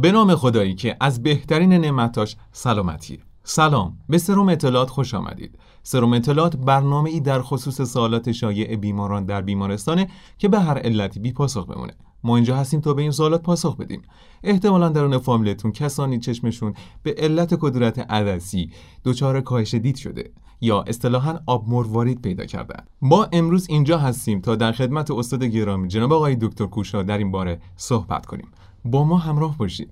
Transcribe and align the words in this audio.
به 0.00 0.12
نام 0.12 0.34
خدایی 0.34 0.74
که 0.74 0.96
از 1.00 1.22
بهترین 1.22 1.72
نعمتاش 1.72 2.36
سلامتیه 2.52 3.18
سلام 3.44 3.98
به 4.08 4.18
سروم 4.18 4.48
اطلاعات 4.48 4.90
خوش 4.90 5.14
آمدید. 5.14 5.58
سروم 5.82 6.12
اطلاعات 6.12 6.56
برنامه 6.56 7.10
ای 7.10 7.20
در 7.20 7.42
خصوص 7.42 7.82
سوالات 7.82 8.32
شایع 8.32 8.76
بیماران 8.76 9.24
در 9.24 9.40
بیمارستانه 9.42 10.08
که 10.38 10.48
به 10.48 10.60
هر 10.60 10.78
علتی 10.78 11.20
بی 11.20 11.32
پاسخ 11.32 11.66
بمونه. 11.66 11.92
ما 12.24 12.36
اینجا 12.36 12.56
هستیم 12.56 12.80
تا 12.80 12.94
به 12.94 13.02
این 13.02 13.10
سوالات 13.10 13.42
پاسخ 13.42 13.76
بدیم. 13.76 14.02
احتمالا 14.42 14.88
درون 14.88 15.18
فامیلتون 15.18 15.72
کسانی 15.72 16.18
چشمشون 16.18 16.74
به 17.02 17.14
علت 17.18 17.54
کدورت 17.54 17.98
عدسی 17.98 18.70
دچار 19.04 19.40
کاهش 19.40 19.74
دید 19.74 19.96
شده 19.96 20.30
یا 20.60 20.84
اصطلاحا 20.86 21.40
آب 21.46 21.68
مروارید 21.68 22.22
پیدا 22.22 22.44
کردن. 22.44 22.84
ما 23.02 23.26
امروز 23.32 23.66
اینجا 23.68 23.98
هستیم 23.98 24.40
تا 24.40 24.56
در 24.56 24.72
خدمت 24.72 25.10
استاد 25.10 25.44
گرامی 25.44 25.88
جناب 25.88 26.12
آقای 26.12 26.36
دکتر 26.36 26.66
کوشا 26.66 27.02
در 27.02 27.18
این 27.18 27.30
باره 27.30 27.60
صحبت 27.76 28.26
کنیم. 28.26 28.48
با 28.84 29.04
ما 29.04 29.18
همراه 29.18 29.58
باشید. 29.58 29.90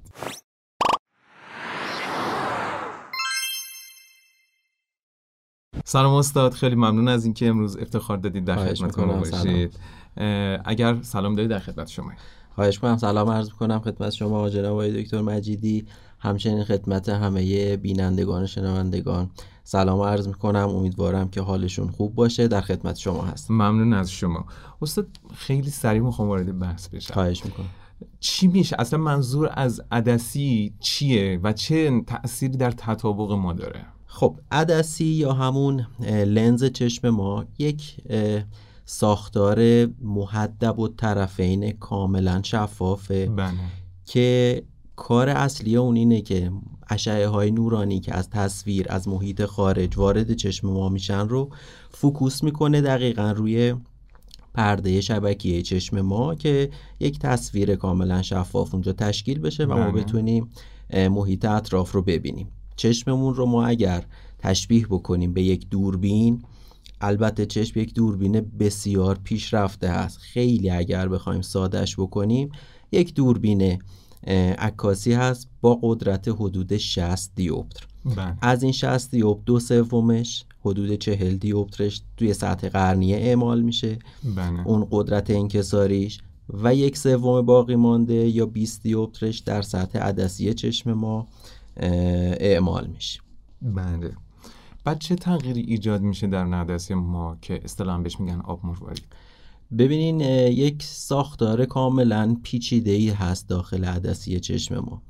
سلام 5.84 6.14
استاد 6.14 6.52
خیلی 6.52 6.74
ممنون 6.74 7.08
از 7.08 7.24
اینکه 7.24 7.48
امروز 7.48 7.76
افتخار 7.76 8.16
دادید 8.16 8.44
در 8.44 8.56
خدمت 8.56 8.98
ما 8.98 9.16
باشید. 9.16 9.78
اگر 10.64 11.02
سلام 11.02 11.34
دارید 11.34 11.50
در 11.50 11.58
خدمت 11.58 11.88
شما. 11.88 12.12
خواهش 12.54 12.78
کنم 12.78 12.96
سلام 12.96 13.30
عرض 13.30 13.48
کنم 13.48 13.80
خدمت 13.80 14.10
شما 14.10 14.48
جناب 14.48 14.72
آقای 14.72 15.02
دکتر 15.02 15.20
مجیدی 15.20 15.86
همچنین 16.18 16.64
خدمت 16.64 17.08
همه 17.08 17.76
بینندگان 17.76 18.46
شنوندگان. 18.46 19.30
سلام 19.64 20.00
عرض 20.00 20.28
می‌کنم 20.28 20.68
امیدوارم 20.68 21.28
که 21.28 21.40
حالشون 21.40 21.90
خوب 21.90 22.14
باشه 22.14 22.48
در 22.48 22.60
خدمت 22.60 22.96
شما 22.96 23.22
هست 23.22 23.50
ممنون 23.50 23.92
از 23.92 24.10
شما. 24.10 24.44
استاد 24.82 25.06
خیلی 25.34 25.70
سریع 25.70 26.00
می‌خوام 26.00 26.28
وارد 26.28 26.58
بحث 26.58 26.88
بشم. 26.88 27.14
خواهش 27.14 27.44
می‌کنم. 27.44 27.66
چی 28.20 28.46
میشه 28.46 28.76
اصلا 28.78 28.98
منظور 28.98 29.50
از 29.52 29.82
عدسی 29.92 30.74
چیه 30.80 31.40
و 31.42 31.52
چه 31.52 32.00
تأثیری 32.06 32.56
در 32.56 32.70
تطابق 32.70 33.32
ما 33.32 33.52
داره 33.52 33.86
خب 34.06 34.38
عدسی 34.50 35.04
یا 35.04 35.32
همون 35.32 35.86
لنز 36.08 36.64
چشم 36.64 37.10
ما 37.10 37.44
یک 37.58 37.96
ساختار 38.84 39.86
محدب 40.02 40.78
و 40.78 40.88
طرفین 40.88 41.72
کاملا 41.72 42.42
شفافه 42.42 43.26
بله. 43.26 43.52
که 44.04 44.62
کار 44.96 45.28
اصلی 45.28 45.76
اون 45.76 45.96
اینه 45.96 46.20
که 46.20 46.50
اشعه 46.88 47.28
های 47.28 47.50
نورانی 47.50 48.00
که 48.00 48.14
از 48.14 48.30
تصویر 48.30 48.86
از 48.88 49.08
محیط 49.08 49.44
خارج 49.44 49.98
وارد 49.98 50.32
چشم 50.32 50.68
ما 50.68 50.88
میشن 50.88 51.28
رو 51.28 51.50
فوکوس 51.90 52.42
می‌کنه 52.42 52.80
دقیقا 52.80 53.30
روی 53.30 53.74
پرده 54.56 55.00
شبکیه 55.00 55.62
چشم 55.62 56.00
ما 56.00 56.34
که 56.34 56.70
یک 57.00 57.18
تصویر 57.18 57.76
کاملا 57.76 58.22
شفاف 58.22 58.74
اونجا 58.74 58.92
تشکیل 58.92 59.38
بشه 59.38 59.64
و 59.64 59.74
ما 59.74 59.90
بله. 59.90 60.02
بتونیم 60.02 60.50
محیط 60.94 61.44
اطراف 61.44 61.92
رو 61.92 62.02
ببینیم 62.02 62.48
چشممون 62.76 63.34
رو 63.34 63.46
ما 63.46 63.66
اگر 63.66 64.04
تشبیه 64.38 64.86
بکنیم 64.86 65.32
به 65.32 65.42
یک 65.42 65.68
دوربین 65.68 66.42
البته 67.00 67.46
چشم 67.46 67.80
یک 67.80 67.94
دوربین 67.94 68.40
بسیار 68.58 69.18
پیشرفته 69.24 69.88
هست 69.88 70.18
خیلی 70.18 70.70
اگر 70.70 71.08
بخوایم 71.08 71.42
سادش 71.42 71.96
بکنیم 71.96 72.50
یک 72.92 73.14
دوربین 73.14 73.82
عکاسی 74.58 75.12
هست 75.12 75.48
با 75.60 75.78
قدرت 75.82 76.28
حدود 76.28 76.76
60 76.76 77.30
دیوپتر 77.34 77.86
بله. 78.16 78.38
از 78.40 78.62
این 78.62 78.72
60 78.72 79.10
دیوپتر 79.10 79.42
دو 79.46 79.60
سومش 79.60 80.44
حدود 80.66 80.94
40 80.94 81.36
دیوپترش 81.36 82.02
توی 82.16 82.34
سطح 82.34 82.68
قرنیه 82.68 83.16
اعمال 83.16 83.62
میشه. 83.62 83.98
بله. 84.36 84.66
اون 84.66 84.86
قدرت 84.90 85.30
انکساریش. 85.30 86.20
و 86.48 86.74
یک 86.74 86.96
سوم 86.96 87.42
باقی 87.42 87.76
مانده 87.76 88.14
یا 88.14 88.46
20 88.46 88.82
دیوپترش 88.82 89.38
در 89.38 89.62
سطح 89.62 89.98
عدسی 89.98 90.54
چشم 90.54 90.92
ما 90.92 91.28
اعمال 91.76 92.86
میشه. 92.86 93.20
بله. 93.62 94.12
بعد 94.84 94.98
چه 94.98 95.14
تغییری 95.14 95.60
ایجاد 95.60 96.02
میشه 96.02 96.26
در 96.26 96.54
عدسی 96.54 96.94
ما 96.94 97.36
که 97.42 97.60
اصطلاحا 97.64 97.98
بهش 97.98 98.20
میگن 98.20 98.40
آب 98.40 98.66
مروارید 98.66 99.04
ببینین 99.78 100.20
یک 100.20 100.82
ساختار 100.82 101.64
کاملا 101.64 102.36
پیچیده 102.42 102.90
ای 102.90 103.08
هست 103.08 103.48
داخل 103.48 103.84
عدسی 103.84 104.40
چشم 104.40 104.78
ما. 104.78 105.02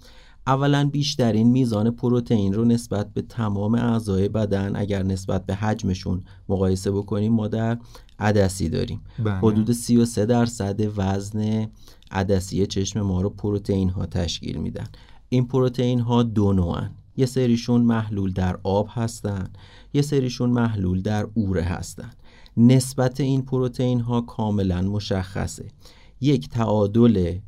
اولا 0.47 0.89
بیشترین 0.93 1.51
میزان 1.51 1.91
پروتئین 1.91 2.53
رو 2.53 2.65
نسبت 2.65 3.13
به 3.13 3.23
تمام 3.23 3.75
اعضای 3.75 4.29
بدن 4.29 4.77
اگر 4.77 5.03
نسبت 5.03 5.47
به 5.47 5.55
حجمشون 5.55 6.25
مقایسه 6.49 6.91
بکنیم 6.91 7.33
ما 7.33 7.49
در 7.49 7.79
عدسی 8.19 8.69
داریم. 8.69 9.01
بله. 9.19 9.39
حدود 9.39 9.73
33 9.73 10.27
درصد 10.27 10.99
وزن 10.99 11.67
عدسی 12.11 12.67
چشم 12.67 13.01
ما 13.01 13.21
رو 13.21 13.31
پروتئین 13.31 13.89
ها 13.89 14.07
تشکیل 14.07 14.57
میدن. 14.57 14.87
این 15.29 15.47
پروتئین 15.47 16.01
ها 16.01 16.23
دو 16.23 16.53
نوعن. 16.53 16.91
یه 17.17 17.27
سریشون 17.27 17.81
محلول 17.81 18.33
در 18.33 18.59
آب 18.63 18.89
هستن 18.91 19.51
یه 19.95 20.03
سریشون 20.03 20.51
محلول 20.51 21.03
در 21.03 21.29
اوره 21.35 21.63
هستن. 21.63 22.11
نسبت 22.57 23.21
این 23.21 23.43
پروتئین 23.43 24.01
ها 24.01 24.21
کاملا 24.21 24.83
مشخصه. 24.83 25.69
یک 26.21 26.49
تعادل 26.49 27.39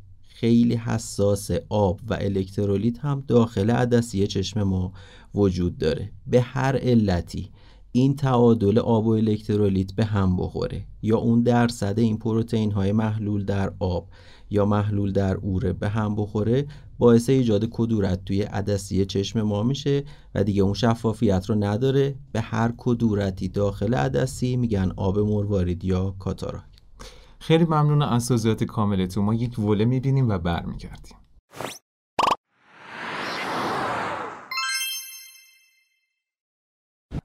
خیلی 0.41 0.75
حساس 0.75 1.51
آب 1.69 2.01
و 2.09 2.17
الکترولیت 2.21 2.99
هم 2.99 3.25
داخل 3.27 3.71
عدسی 3.71 4.27
چشم 4.27 4.63
ما 4.63 4.93
وجود 5.35 5.79
داره. 5.79 6.13
به 6.27 6.41
هر 6.41 6.77
علتی 6.77 7.51
این 7.93 8.17
تعادل 8.17 8.79
آب 8.79 9.07
و 9.07 9.11
الکترولیت 9.11 9.93
به 9.93 10.05
هم 10.05 10.37
بخوره. 10.37 10.85
یا 11.03 11.19
اون 11.19 11.43
درصد 11.43 11.99
این 11.99 12.19
پروتئین 12.19 12.73
های 12.73 12.93
محلول 12.93 13.45
در 13.45 13.73
آب 13.79 14.09
یا 14.51 14.65
محلول 14.65 15.13
در 15.13 15.35
اوره 15.35 15.73
به 15.73 15.89
هم 15.89 16.17
بخوره 16.17 16.67
باعث 16.99 17.31
ایجاد 17.31 17.69
کدورت 17.71 18.25
توی 18.25 18.43
عدسی 18.43 19.05
چشم 19.05 19.43
ما 19.43 19.63
میشه 19.63 20.05
و 20.35 20.45
دیگه 20.45 20.63
اون 20.63 20.75
شفافیت 20.75 21.47
رو 21.47 21.55
نداره. 21.55 22.15
به 22.33 22.41
هر 22.41 22.73
کدورتی 22.77 23.49
داخل 23.49 23.95
عدسی 23.95 24.57
میگن 24.57 24.93
آب 24.97 25.19
مروارید 25.19 25.85
یا 25.85 26.15
کاتاراک 26.19 26.68
خیلی 27.41 27.65
ممنون 27.65 28.03
از 28.03 28.29
توضیحات 28.29 28.65
کاملتون. 28.65 29.25
ما 29.25 29.35
یک 29.35 29.59
وله 29.59 29.85
می‌بینیم 29.85 30.29
و 30.29 30.39
برمیگردیم. 30.39 31.17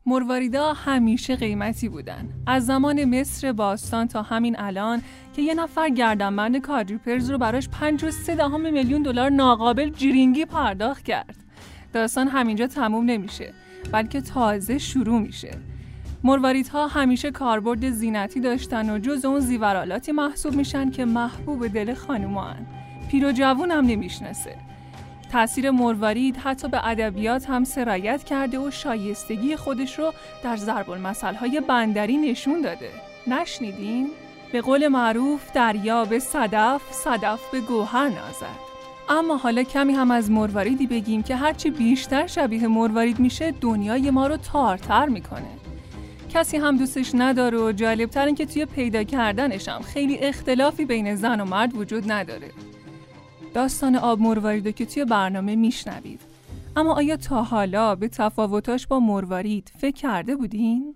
مرواریدا 0.06 0.74
همیشه 0.74 1.35
قیمتی 1.35 1.90
بودن. 1.90 2.29
از 2.47 2.66
زمان 2.66 3.06
مصر 3.06 3.51
باستان 3.51 4.07
تا 4.07 4.22
همین 4.22 4.59
الان 4.59 5.01
که 5.35 5.41
یه 5.41 5.53
نفر 5.53 5.90
گردنبند 5.90 6.57
کادریپرز 6.57 7.31
رو 7.31 7.38
براش 7.38 7.69
5 7.69 8.03
و 8.03 8.12
3 8.12 8.35
دهم 8.35 8.74
میلیون 8.74 9.03
دلار 9.03 9.30
ناقابل 9.30 9.90
جیرینگی 9.90 10.45
پرداخت 10.45 11.03
کرد. 11.03 11.35
داستان 11.94 12.28
همینجا 12.28 12.68
تموم 12.68 13.06
نمیشه 13.06 13.53
بلکه 13.91 14.22
تازه 14.22 14.78
شروع 14.78 15.19
میشه. 15.22 15.72
مرواریدها 16.25 16.88
همیشه 16.88 17.31
کاربرد 17.31 17.89
زینتی 17.89 18.39
داشتن 18.39 18.89
و 18.89 19.00
جز 19.00 19.25
اون 19.25 19.39
زیورالاتی 19.39 20.11
محسوب 20.11 20.53
میشن 20.53 20.91
که 20.91 21.06
محبوب 21.06 21.67
دل 21.67 21.94
خانومان 21.94 22.66
پیر 23.11 23.25
و 23.25 23.31
جوون 23.31 23.72
هم 23.72 23.85
نمی‌شناسه. 23.85 24.56
تأثیر 25.31 25.72
مروارید 25.72 26.38
حتی 26.38 26.67
به 26.67 26.88
ادبیات 26.88 27.50
هم 27.50 27.63
سرایت 27.63 28.23
کرده 28.23 28.59
و 28.59 28.72
شایستگی 28.72 29.56
خودش 29.56 30.00
رو 30.00 30.13
در 30.44 30.57
ضرب 30.57 30.85
های 31.39 31.62
بندری 31.62 32.17
نشون 32.17 32.62
داده. 32.62 32.89
نشنیدین؟ 33.28 34.09
به 34.51 34.62
قول 34.62 34.88
معروف 34.88 35.51
دریا 35.53 36.06
به 36.06 36.19
صدف، 36.19 36.81
صدف 36.91 37.51
به 37.51 37.59
گوهر 37.59 38.07
نازد. 38.07 38.63
اما 39.09 39.38
حالا 39.38 39.63
کمی 39.63 39.94
هم 39.94 40.12
از 40.12 40.31
مرواریدی 40.31 40.88
بگیم 40.88 41.23
که 41.23 41.35
هرچی 41.35 41.69
بیشتر 41.69 42.28
شبیه 42.28 42.67
مروارید 42.67 43.19
میشه 43.19 43.51
دنیای 43.62 44.12
ما 44.12 44.28
رو 44.28 44.38
تارتر 44.38 45.06
می‌کنه. 45.06 45.62
کسی 46.33 46.57
هم 46.57 46.77
دوستش 46.77 47.11
نداره 47.16 47.57
و 47.57 47.71
جالبتر 47.71 48.25
این 48.25 48.35
که 48.35 48.45
توی 48.45 48.66
پیدا 48.66 49.03
کردنش 49.03 49.69
هم 49.69 49.81
خیلی 49.81 50.18
اختلافی 50.18 50.85
بین 50.85 51.15
زن 51.15 51.41
و 51.41 51.45
مرد 51.45 51.75
وجود 51.75 52.12
نداره 52.12 52.51
داستان 53.53 53.95
آب 53.95 54.19
مروارید 54.19 54.75
که 54.75 54.85
توی 54.85 55.06
برنامه 55.06 55.56
میشنوید 55.56 56.21
اما 56.75 56.95
آیا 56.95 57.18
تا 57.18 57.44
حالا 57.44 57.95
به 57.95 58.07
تفاوتاش 58.07 58.88
با 58.88 59.00
مروارید 59.00 59.71
فکر 59.77 59.95
کرده 59.95 60.35
بودین؟ 60.35 60.95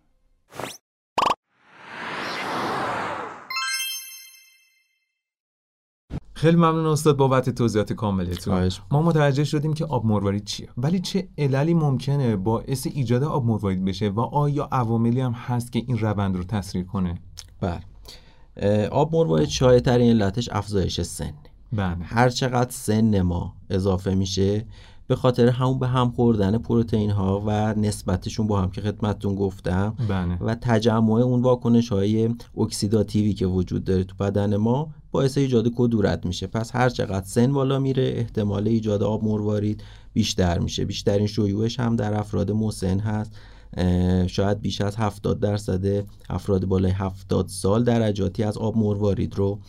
خیلی 6.37 6.57
ممنون 6.57 6.85
استاد 6.85 7.17
بابت 7.17 7.49
توضیحات 7.49 7.93
کاملتون. 7.93 8.69
ما 8.91 9.01
متوجه 9.01 9.43
شدیم 9.43 9.73
که 9.73 9.85
آب 9.85 10.05
مروارید 10.05 10.43
چیه. 10.43 10.69
ولی 10.77 10.99
چه 10.99 11.27
عللی 11.37 11.73
ممکنه 11.73 12.35
باعث 12.35 12.87
ایجاد 12.93 13.23
آب 13.23 13.45
مروارید 13.45 13.85
بشه 13.85 14.09
و 14.09 14.19
آیا 14.19 14.69
عواملی 14.71 15.21
هم 15.21 15.31
هست 15.31 15.71
که 15.71 15.83
این 15.87 15.97
روند 15.97 16.37
رو 16.37 16.43
تسریع 16.43 16.83
کنه؟ 16.83 17.19
بله. 17.61 18.87
آب 18.87 19.15
مروارید 19.15 19.49
شایع 19.49 19.79
ترین 19.79 20.09
علتش 20.09 20.49
افزایش 20.51 21.01
سن. 21.01 21.33
بله. 21.73 21.97
هر 22.03 22.29
چقدر 22.29 22.71
سن 22.71 23.21
ما 23.21 23.53
اضافه 23.69 24.15
میشه 24.15 24.65
به 25.07 25.15
خاطر 25.15 25.47
همون 25.47 25.79
به 25.79 25.87
هم 25.87 26.11
خوردن 26.11 26.57
پروتئین 26.57 27.09
ها 27.09 27.43
و 27.45 27.73
نسبتشون 27.73 28.47
با 28.47 28.61
هم 28.61 28.71
که 28.71 28.81
خدمتتون 28.81 29.35
گفتم. 29.35 29.95
بله. 30.09 30.37
و 30.41 30.55
تجمع 30.55 31.13
اون 31.13 31.41
واکنش 31.41 31.89
های 31.89 32.35
اکسیداتیوی 32.57 33.33
که 33.33 33.45
وجود 33.45 33.83
داره 33.83 34.03
تو 34.03 34.15
بدن 34.19 34.55
ما 34.55 34.89
باعث 35.11 35.37
ایجاد 35.37 35.67
کدورت 35.75 36.25
میشه. 36.25 36.47
پس 36.47 36.75
هر 36.75 36.89
چقدر 36.89 37.25
سن 37.25 37.53
بالا 37.53 37.79
میره 37.79 38.13
احتمال 38.15 38.67
ایجاد 38.67 39.03
آب 39.03 39.23
مروارید 39.23 39.83
بیشتر 40.13 40.59
میشه. 40.59 40.85
بیشترین 40.85 41.27
شیوعش 41.27 41.79
هم 41.79 41.95
در 41.95 42.19
افراد 42.19 42.51
مسن 42.51 42.99
هست. 42.99 43.31
شاید 44.27 44.61
بیش 44.61 44.81
از 44.81 44.95
70 44.95 45.39
درصد 45.39 46.05
افراد 46.29 46.65
بالای 46.65 46.91
70 46.91 47.47
سال 47.47 47.83
درجاتی 47.83 48.43
از 48.43 48.57
آب 48.57 48.77
مروارید 48.77 49.35
رو 49.35 49.59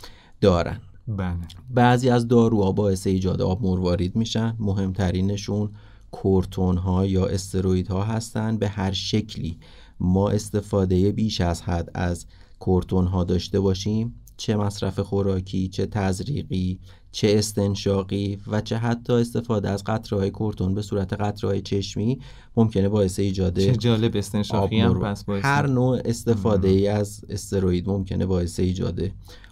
دارن. 0.40 0.80
بله. 1.08 1.36
بعضی 1.70 2.10
از 2.10 2.28
داروها 2.28 2.72
باعث 2.72 3.06
ایجاد 3.06 3.42
آب 3.42 3.62
مروارید 3.62 4.16
میشن. 4.16 4.56
مهمترینشون 4.58 5.70
کورتون 6.10 6.76
ها 6.76 7.06
یا 7.06 7.26
استروید 7.26 7.88
ها 7.88 8.02
هستن. 8.02 8.56
به 8.56 8.68
هر 8.68 8.92
شکلی 8.92 9.58
ما 10.00 10.30
استفاده 10.30 11.12
بیش 11.12 11.40
از 11.40 11.62
حد 11.62 11.90
از 11.94 12.26
کورتون 12.58 13.06
ها 13.06 13.24
داشته 13.24 13.60
باشیم. 13.60 14.14
چه 14.38 14.56
مصرف 14.56 15.00
خوراکی 15.00 15.68
چه 15.68 15.86
تزریقی 15.86 16.78
چه 17.12 17.38
استنشاقی 17.38 18.38
و 18.46 18.60
چه 18.60 18.76
حتی 18.76 19.12
استفاده 19.12 19.70
از 19.70 19.84
قطره 19.84 20.18
های 20.18 20.30
کورتون 20.30 20.74
به 20.74 20.82
صورت 20.82 21.12
قطره 21.12 21.50
های 21.50 21.60
چشمی 21.60 22.20
ممکنه 22.56 22.88
باعث 22.88 23.18
ایجاد 23.18 23.58
چه 23.58 23.76
جالب 23.76 24.16
استنشاقی 24.16 24.80
هم 24.80 25.00
پس 25.00 25.24
باعث 25.24 25.44
هر 25.44 25.66
نوع 25.66 26.00
استفاده 26.04 26.68
ای 26.68 26.88
از 26.88 27.24
استروید 27.28 27.88
ممکنه 27.88 28.26
باعث 28.26 28.60
ایجاد 28.60 29.00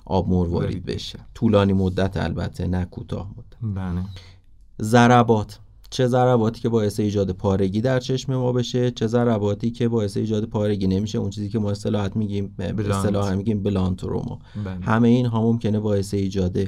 آب 0.07 0.29
مروارید 0.29 0.85
بشه. 0.85 1.19
طولانی 1.35 1.73
مدت 1.73 2.17
البته 2.17 2.67
نه 2.67 2.85
کوتاه 2.85 3.31
مدت. 3.31 3.75
بله. 3.75 4.03
ضربات. 4.83 5.59
چه 5.91 6.07
ضرباتی 6.07 6.61
که 6.61 6.69
باعث 6.69 7.01
ایجاد 7.01 7.31
پارگی 7.31 7.81
در 7.81 8.01
چشم 8.01 8.35
ما 8.35 8.53
بشه؟ 8.53 8.91
چه 8.91 9.07
ضرباتی 9.07 9.71
که 9.71 9.89
باعث 9.89 10.17
ایجاد 10.17 10.45
پارگی 10.45 10.87
نمیشه؟ 10.87 11.19
اون 11.19 11.31
چیزی 11.31 11.49
که 11.49 11.59
ما 11.59 11.71
اصطلاحات 11.71 12.17
میگیم 12.17 12.55
به 12.57 12.97
اصطلاح 12.97 13.35
میگیم 13.35 13.63
بلانتروما 13.63 14.39
بله. 14.65 14.85
همه 14.85 15.09
اینها 15.09 15.43
ممکنه 15.43 15.81
باعث 15.81 16.15
ایجاد 16.15 16.59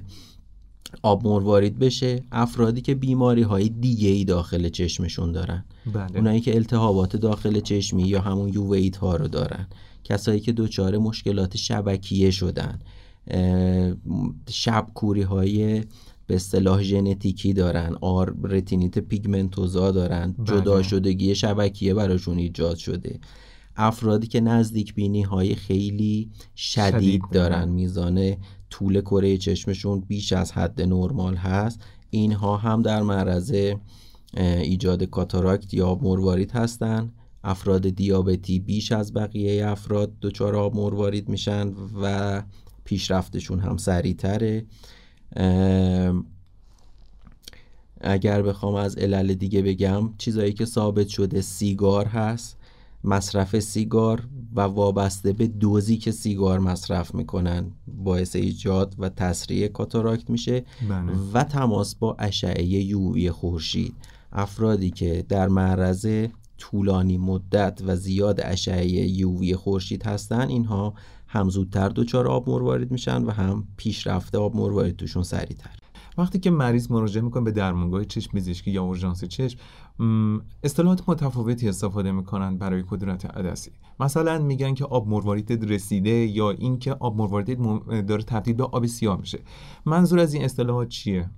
آب 1.02 1.26
مروارید 1.26 1.78
بشه. 1.78 2.22
افرادی 2.32 2.80
که 2.80 2.94
بیماری 2.94 3.42
های 3.42 3.68
دیگه 3.68 4.08
ای 4.08 4.24
داخل 4.24 4.68
چشمشون 4.68 5.32
دارن. 5.32 5.64
بله. 5.92 6.16
اونایی 6.16 6.40
که 6.40 6.54
التهابات 6.54 7.16
داخل 7.16 7.60
چشمی 7.60 8.02
یا 8.02 8.20
همون 8.20 8.48
یوویت 8.48 8.96
ها 8.96 9.16
رو 9.16 9.28
دارن. 9.28 9.66
کسایی 10.04 10.40
که 10.40 10.52
دچار 10.52 10.98
مشکلات 10.98 11.56
شبکیه 11.56 12.30
شدن. 12.30 12.78
اه، 13.30 13.92
شب 14.50 14.86
کوری 14.94 15.22
های 15.22 15.84
به 16.26 16.34
اصطلاح 16.34 16.82
ژنتیکی 16.82 17.52
دارن 17.52 17.96
آر 18.00 18.34
رتینیت 18.42 18.98
پیگمنتوزا 18.98 19.90
دارن 19.90 20.32
بله. 20.32 20.46
جدا 20.46 20.82
شدگی 20.82 21.34
شبکیه 21.34 21.94
براشون 21.94 22.38
ایجاد 22.38 22.76
شده 22.76 23.20
افرادی 23.76 24.26
که 24.26 24.40
نزدیک 24.40 24.94
بینی 24.94 25.22
های 25.22 25.54
خیلی 25.54 26.30
شدید, 26.56 26.92
شدید 26.92 27.22
دارن. 27.32 27.68
میزان 27.68 28.36
طول 28.70 29.00
کره 29.00 29.36
چشمشون 29.36 30.00
بیش 30.00 30.32
از 30.32 30.52
حد 30.52 30.82
نرمال 30.82 31.36
هست 31.36 31.80
اینها 32.10 32.56
هم 32.56 32.82
در 32.82 33.02
معرض 33.02 33.54
ایجاد 34.36 35.02
کاتاراکت 35.02 35.74
یا 35.74 35.94
مروارید 36.02 36.50
هستن 36.50 37.12
افراد 37.44 37.88
دیابتی 37.88 38.58
بیش 38.58 38.92
از 38.92 39.14
بقیه 39.14 39.66
افراد 39.66 40.12
دچار 40.22 40.56
آب 40.56 40.76
مروارید 40.76 41.28
میشن 41.28 41.72
و 42.02 42.42
پیشرفتشون 42.88 43.60
هم 43.60 43.76
سریعتره. 43.76 44.64
اگر 48.00 48.42
بخوام 48.42 48.74
از 48.74 48.96
علل 48.96 49.34
دیگه 49.34 49.62
بگم 49.62 50.14
چیزایی 50.18 50.52
که 50.52 50.64
ثابت 50.64 51.08
شده 51.08 51.40
سیگار 51.40 52.06
هست 52.06 52.56
مصرف 53.04 53.58
سیگار 53.58 54.28
و 54.54 54.60
وابسته 54.60 55.32
به 55.32 55.46
دوزی 55.46 55.96
که 55.96 56.10
سیگار 56.12 56.58
مصرف 56.58 57.14
می‌کنن 57.14 57.70
باعث 57.86 58.36
ایجاد 58.36 58.94
و 58.98 59.08
تسریع 59.08 59.68
کاتاراکت 59.68 60.30
میشه 60.30 60.64
بله. 60.88 61.12
و 61.32 61.44
تماس 61.44 61.94
با 61.94 62.16
اشعه 62.18 62.64
یووی 62.64 63.30
خورشید. 63.30 63.94
افرادی 64.32 64.90
که 64.90 65.24
در 65.28 65.48
معرض 65.48 66.26
طولانی 66.58 67.18
مدت 67.18 67.82
و 67.86 67.96
زیاد 67.96 68.40
اشعه 68.40 68.86
یووی 69.08 69.54
خورشید 69.54 70.06
هستن 70.06 70.48
اینها 70.48 70.94
هم 71.28 71.48
زودتر 71.48 71.88
دچار 71.88 72.28
آب 72.28 72.50
مروارید 72.50 72.90
میشن 72.90 73.24
و 73.24 73.30
هم 73.30 73.64
پیشرفته 73.76 74.38
آب 74.38 74.56
مروارید 74.56 74.96
توشون 74.96 75.22
سریعتر. 75.22 75.70
وقتی 76.18 76.38
که 76.38 76.50
مریض 76.50 76.90
مراجعه 76.90 77.22
می‌کنه 77.22 77.44
به 77.44 77.50
درمانگاه 77.50 78.04
چشم 78.04 78.30
پزشکی 78.38 78.70
یا 78.70 78.82
اورژانس 78.82 79.24
چشم 79.24 79.58
اصطلاحات 80.62 81.02
متفاوتی 81.08 81.68
استفاده 81.68 82.12
می‌کنن 82.12 82.58
برای 82.58 82.82
کدورت 82.90 83.36
عدسی. 83.36 83.70
مثلا 84.00 84.38
میگن 84.38 84.74
که 84.74 84.84
آب 84.84 85.08
مروارید 85.08 85.72
رسیده 85.72 86.10
یا 86.10 86.50
اینکه 86.50 86.92
آب 86.92 87.16
مروارید 87.16 87.60
م- 87.60 88.00
داره 88.00 88.22
تبدیل 88.22 88.54
به 88.54 88.64
آب 88.64 88.86
سیاه 88.86 89.20
میشه. 89.20 89.38
منظور 89.86 90.18
از 90.18 90.34
این 90.34 90.44
اصطلاحات 90.44 90.88
چیه؟ 90.88 91.30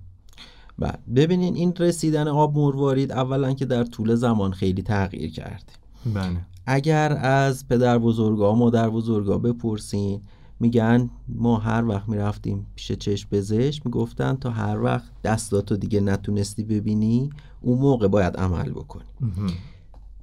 بعد 0.79 0.99
ببینین 1.15 1.55
این 1.55 1.73
رسیدن 1.79 2.27
آب 2.27 2.57
مروارید 2.57 3.11
اولا 3.11 3.53
که 3.53 3.65
در 3.65 3.83
طول 3.83 4.15
زمان 4.15 4.51
خیلی 4.51 4.81
تغییر 4.81 5.31
کرده. 5.31 5.73
بله. 6.05 6.45
اگر 6.65 7.13
از 7.13 7.67
پدر 7.67 7.97
بزرگا 7.97 8.55
مادر 8.55 8.89
بزرگا 8.89 9.37
بپرسین 9.37 10.21
میگن 10.59 11.09
ما 11.27 11.57
هر 11.57 11.85
وقت 11.85 12.09
می‌رفتیم 12.09 12.65
پیش 12.75 12.91
چشم 12.91 13.29
پزشک 13.29 13.85
می‌گفتن 13.85 14.35
تا 14.35 14.49
هر 14.49 14.81
وقت 14.81 15.11
دستاتو 15.23 15.77
دیگه 15.77 15.99
نتونستی 15.99 16.63
ببینی 16.63 17.29
اون 17.61 17.79
موقع 17.79 18.07
باید 18.07 18.37
عمل 18.37 18.69
بکنی. 18.71 19.03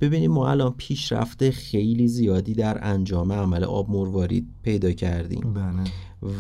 ببینیم 0.01 0.31
ما 0.31 0.51
الان 0.51 0.75
پیشرفته 0.77 1.51
خیلی 1.51 2.09
زیادی 2.09 2.55
در 2.55 2.79
انجام 2.83 3.33
عمل 3.33 3.65
آب 3.65 3.91
مروارید 3.91 4.49
پیدا 4.63 4.93
کردیم. 4.93 5.53
بله. 5.53 5.85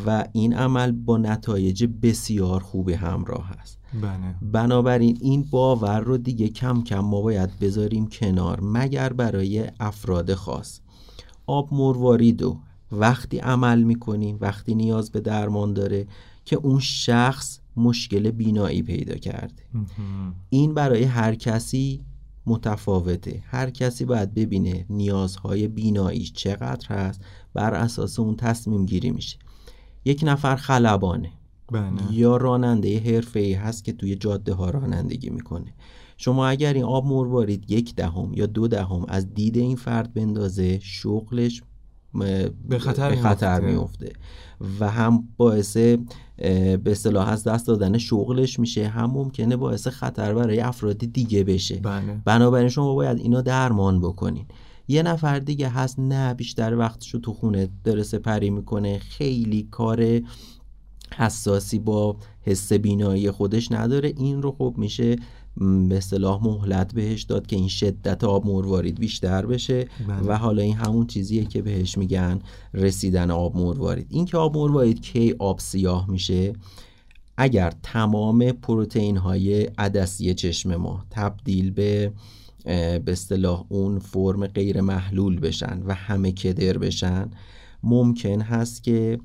و 0.06 0.24
این 0.32 0.54
عمل 0.54 0.92
با 0.92 1.18
نتایج 1.18 1.86
بسیار 2.02 2.60
خوبی 2.60 2.92
همراه 2.92 3.46
هست 3.48 3.77
بله. 3.94 4.34
بنابراین 4.52 5.18
این 5.20 5.42
باور 5.50 6.00
رو 6.00 6.16
دیگه 6.18 6.48
کم 6.48 6.82
کم 6.82 6.98
ما 6.98 7.20
باید 7.20 7.58
بذاریم 7.58 8.06
کنار 8.06 8.60
مگر 8.62 9.12
برای 9.12 9.70
افراد 9.80 10.34
خاص. 10.34 10.80
آب 11.46 11.68
مروارید 11.74 12.42
رو 12.42 12.58
وقتی 12.92 13.38
عمل 13.38 13.82
می‌کنیم 13.82 14.38
وقتی 14.40 14.74
نیاز 14.74 15.10
به 15.10 15.20
درمان 15.20 15.72
داره 15.72 16.06
که 16.44 16.56
اون 16.56 16.80
شخص 16.80 17.58
مشکل 17.76 18.30
بینایی 18.30 18.82
پیدا 18.82 19.14
کرده. 19.14 19.62
این 20.50 20.74
برای 20.74 21.04
هر 21.04 21.34
کسی 21.34 22.04
متفاوته. 22.46 23.42
هر 23.46 23.70
کسی 23.70 24.04
باید 24.04 24.34
ببینه 24.34 24.86
نیازهای 24.90 25.68
بیناییش 25.68 26.32
چقدر 26.32 26.88
هست 26.88 27.20
بر 27.54 27.74
اساس 27.74 28.18
اون 28.18 28.36
تصمیم 28.36 28.86
گیری 28.86 29.10
میشه. 29.10 29.38
یک 30.04 30.20
نفر 30.26 30.56
خلبانه. 30.56 31.32
بله. 31.72 32.12
یا 32.12 32.36
راننده 32.36 32.98
حرفه‌ای 32.98 33.52
هست 33.52 33.84
که 33.84 33.92
توی 33.92 34.14
جاده 34.14 34.54
ها 34.54 34.70
رانندگی 34.70 35.30
می‌کنه. 35.30 35.74
شما 36.16 36.46
اگر 36.46 36.72
این 36.72 36.84
آب 36.84 37.06
مروارید 37.06 37.70
یک 37.70 37.94
دهم 37.94 38.32
یا 38.34 38.46
دو 38.46 38.68
دهم 38.68 39.04
از 39.08 39.34
دید 39.34 39.56
این 39.56 39.76
فرد 39.76 40.14
بندازه 40.14 40.78
شغلش 40.82 41.62
به 42.68 42.78
خطر 42.78 43.10
به 43.10 43.16
خطر 43.16 43.60
میفته. 43.60 44.12
و 44.80 44.90
هم 44.90 45.28
باعث 45.36 45.76
به 45.76 46.80
اصطلاح 46.86 47.28
از 47.28 47.44
دست 47.44 47.66
دادن 47.66 47.98
شغلش 47.98 48.58
میشه. 48.58 48.88
هم 48.88 49.10
ممکنه 49.10 49.56
باعث 49.56 49.86
خطر 49.86 50.34
برای 50.34 50.60
افراد 50.60 50.98
دیگه 50.98 51.44
بشه. 51.44 51.76
بله. 51.76 52.20
بنابراین 52.24 52.68
شما 52.68 52.94
باید 52.94 53.18
اینا 53.18 53.40
درمان 53.40 54.00
بکنین. 54.00 54.46
یه 54.88 55.02
نفر 55.02 55.38
دیگه 55.38 55.68
هست 55.68 55.98
نه 55.98 56.34
بیشتر 56.34 56.74
وقتشو 56.74 57.18
تو 57.18 57.32
خونه 57.32 57.68
داره 57.84 58.02
سپری 58.02 58.50
می‌کنه. 58.50 58.98
خیلی 58.98 59.68
کار 59.70 60.20
حساسی 61.16 61.78
با 61.78 62.16
حس 62.42 62.72
بینایی 62.72 63.30
خودش 63.30 63.72
نداره. 63.72 64.12
این 64.16 64.42
رو 64.42 64.52
خب 64.52 64.74
میشه 64.76 65.16
به 65.88 65.96
اصطلاح 65.96 66.44
مهلت 66.44 66.94
بهش 66.94 67.22
داد 67.22 67.46
که 67.46 67.56
این 67.56 67.68
شدت 67.68 68.24
آب 68.24 68.46
مروارید 68.46 68.98
بیشتر 68.98 69.46
بشه. 69.46 69.88
بله. 70.08 70.16
و 70.26 70.32
حالا 70.32 70.62
این 70.62 70.76
همون 70.76 71.06
چیزیه 71.06 71.44
که 71.44 71.62
بهش 71.62 71.98
میگن 71.98 72.40
رسیدن 72.74 73.30
آب 73.30 73.56
مروارید. 73.56 74.06
این 74.10 74.24
که 74.24 74.36
آب 74.36 74.56
مروارید 74.56 75.00
کی 75.00 75.34
آب 75.38 75.58
سیاه 75.58 76.10
میشه؟ 76.10 76.52
اگر 77.36 77.72
تمام 77.82 78.52
پروتئین 78.52 79.16
های 79.16 79.62
عدسی 79.62 80.34
چشم 80.34 80.76
ما 80.76 81.04
تبدیل 81.10 81.70
به 81.70 82.12
به 82.64 83.02
اصطلاح 83.12 83.64
اون 83.68 83.98
فرم 83.98 84.46
غیر 84.46 84.80
محلول 84.80 85.40
بشن 85.40 85.82
و 85.86 85.94
همه 85.94 86.32
کدر 86.32 86.78
بشن 86.78 87.30
ممکن 87.82 88.40
هست 88.40 88.82
که 88.82 89.18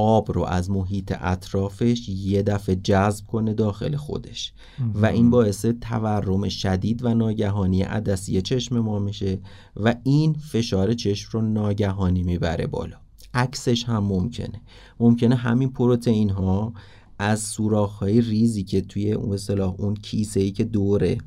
آب 0.00 0.32
رو 0.32 0.44
از 0.44 0.70
محیط 0.70 1.14
اطرافش 1.20 2.08
یه 2.08 2.42
دفعه 2.42 2.74
جذب 2.76 3.26
کنه 3.26 3.54
داخل 3.54 3.96
خودش. 3.96 4.52
و 4.94 5.06
این 5.06 5.30
باعث 5.30 5.66
تورم 5.80 6.48
شدید 6.48 7.04
و 7.04 7.14
ناگهانی 7.14 7.82
عدسی 7.82 8.42
چشم 8.42 8.78
ما 8.78 8.98
میشه 8.98 9.38
و 9.76 9.94
این 10.04 10.32
فشار 10.32 10.94
چشم 10.94 11.28
رو 11.32 11.40
ناگهانی 11.40 12.22
می‌بره 12.22 12.66
بالا. 12.66 12.96
عکسش 13.34 13.84
هم 13.84 14.04
ممکنه. 14.04 14.60
ممکنه 15.00 15.34
همین 15.34 15.70
پروتئین 15.72 16.30
ها 16.30 16.72
از 17.18 17.40
سوراخ 17.40 17.98
های 17.98 18.20
ریزی 18.20 18.62
که 18.62 18.80
توی 18.80 19.12
اون 19.12 19.32
اصطلاح 19.32 19.74
اون 19.78 19.94
کیسه 19.94 20.40
ای 20.40 20.50
که 20.50 20.64
دوره 20.64 21.18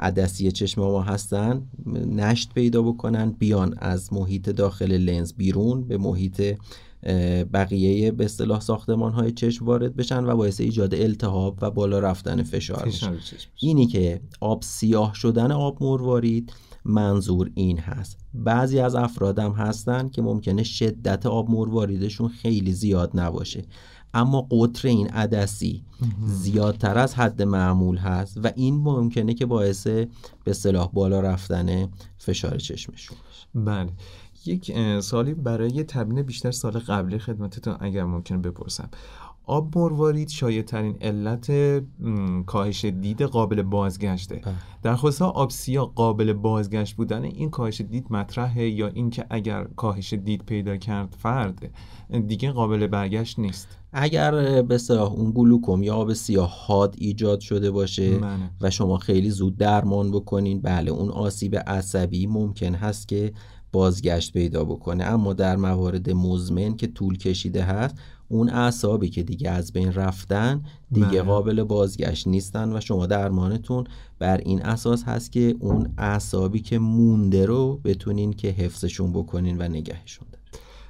عدسی 0.00 0.52
چشم 0.52 0.80
ما 0.80 1.02
هستن 1.02 1.62
نشت 2.06 2.54
پیدا 2.54 2.82
بکنن 2.82 3.30
بیان 3.30 3.74
از 3.78 4.12
محیط 4.12 4.50
داخل 4.50 4.92
لنز 4.92 5.32
بیرون 5.32 5.84
به 5.88 5.98
محیط 5.98 6.56
بقیه 7.52 8.10
به 8.10 8.24
اصطلاح 8.24 8.60
ساختمان 8.60 9.12
های 9.12 9.32
چشم 9.32 9.64
وارد 9.64 9.96
بشن 9.96 10.24
و 10.24 10.36
باعث 10.36 10.60
ایجاد 10.60 10.94
التهاب 10.94 11.58
و 11.62 11.70
بالا 11.70 11.98
رفتن 11.98 12.42
فشار 12.42 12.92
اینی 13.56 13.86
که 13.86 14.20
آب 14.40 14.62
سیاه 14.62 15.14
شدن 15.14 15.52
آب 15.52 15.82
مروارید 15.82 16.52
منظور 16.84 17.50
این 17.54 17.78
هست. 17.78 18.18
بعضی 18.34 18.78
از 18.78 18.94
افرادم 18.94 19.52
هستن 19.52 20.08
که 20.08 20.22
ممکنه 20.22 20.62
شدت 20.62 21.26
آب 21.26 21.50
مرواریدشون 21.50 22.28
خیلی 22.28 22.72
زیاد 22.72 23.10
نباشه. 23.14 23.64
اما 24.14 24.46
قطر 24.50 24.88
این 24.88 25.08
عدسی 25.08 25.84
زیادتر 26.26 26.98
از 26.98 27.14
حد 27.14 27.42
معمول 27.42 27.96
هست 27.96 28.38
و 28.44 28.52
این 28.56 28.74
ممکنه 28.74 29.34
که 29.34 29.46
باعث 29.46 29.86
به 30.44 30.52
صلاح 30.52 30.90
بالا 30.92 31.20
رفتن 31.20 31.88
فشار 32.18 32.58
چشمشون 32.58 33.16
بله. 33.54 33.90
یک 34.46 35.00
سالی 35.00 35.34
برای 35.34 35.84
تبیین 35.84 36.22
بیشتر 36.22 36.50
سال 36.50 36.72
قبلی 36.72 37.18
خدمتتون 37.18 37.76
اگر 37.80 38.04
ممکن 38.04 38.42
بپرسم 38.42 38.88
آب 39.46 39.78
مروارید 39.78 40.28
شایع 40.28 40.62
ترین 40.62 40.96
علت 41.00 41.52
کاهش 42.46 42.84
دید 42.84 43.22
قابل 43.22 43.62
بازگشته 43.62 44.34
بله. 44.34 44.54
در 44.82 44.96
خصوص 44.96 45.22
آب 45.22 45.50
سیاه 45.50 45.92
قابل 45.94 46.32
بازگشت 46.32 46.96
بودن 46.96 47.24
این 47.24 47.50
کاهش 47.50 47.80
دید 47.80 48.06
مطرحه 48.10 48.68
یا 48.68 48.86
اینکه 48.86 49.26
اگر 49.30 49.64
کاهش 49.64 50.12
دید 50.12 50.44
پیدا 50.46 50.76
کرد 50.76 51.16
فرد 51.18 51.70
دیگه 52.26 52.52
قابل 52.52 52.86
برگشت 52.86 53.38
نیست 53.38 53.68
اگر 53.92 54.62
به 54.62 54.78
صلاح 54.78 55.12
اون 55.12 55.32
گلوکوم 55.34 55.82
یا 55.82 55.94
آب 55.94 56.12
سیاه 56.12 56.52
حاد 56.66 56.94
ایجاد 56.98 57.40
شده 57.40 57.70
باشه 57.70 58.18
بله. 58.18 58.50
و 58.60 58.70
شما 58.70 58.98
خیلی 58.98 59.30
زود 59.30 59.56
درمان 59.56 60.10
بکنین 60.10 60.60
بله 60.60 60.90
اون 60.90 61.10
آسیب 61.10 61.56
عصبی 61.56 62.26
ممکن 62.26 62.74
هست 62.74 63.08
که 63.08 63.32
بازگشت 63.74 64.32
پیدا 64.32 64.64
بکنه. 64.64 65.04
اما 65.04 65.32
در 65.32 65.56
موارد 65.56 66.10
مزمن 66.10 66.76
که 66.76 66.86
طول 66.86 67.18
کشیده 67.18 67.62
هست 67.62 67.94
اون 68.28 68.50
اعصابی 68.50 69.08
که 69.08 69.22
دیگه 69.22 69.50
از 69.50 69.72
بین 69.72 69.92
رفتن 69.92 70.62
دیگه 70.92 71.06
بله. 71.06 71.22
قابل 71.22 71.62
بازگشت 71.62 72.28
نیستن 72.28 72.76
و 72.76 72.80
شما 72.80 73.06
درمانتون 73.06 73.84
بر 74.18 74.36
این 74.36 74.62
اساس 74.62 75.04
هست 75.04 75.32
که 75.32 75.54
اون 75.58 75.94
اعصابی 75.98 76.60
که 76.60 76.78
مونده 76.78 77.46
رو 77.46 77.80
بتونین 77.84 78.32
که 78.32 78.48
حفظشون 78.48 79.12
بکنین 79.12 79.56
و 79.58 79.68
نگهشون 79.68 80.26
دارین. 80.32 80.44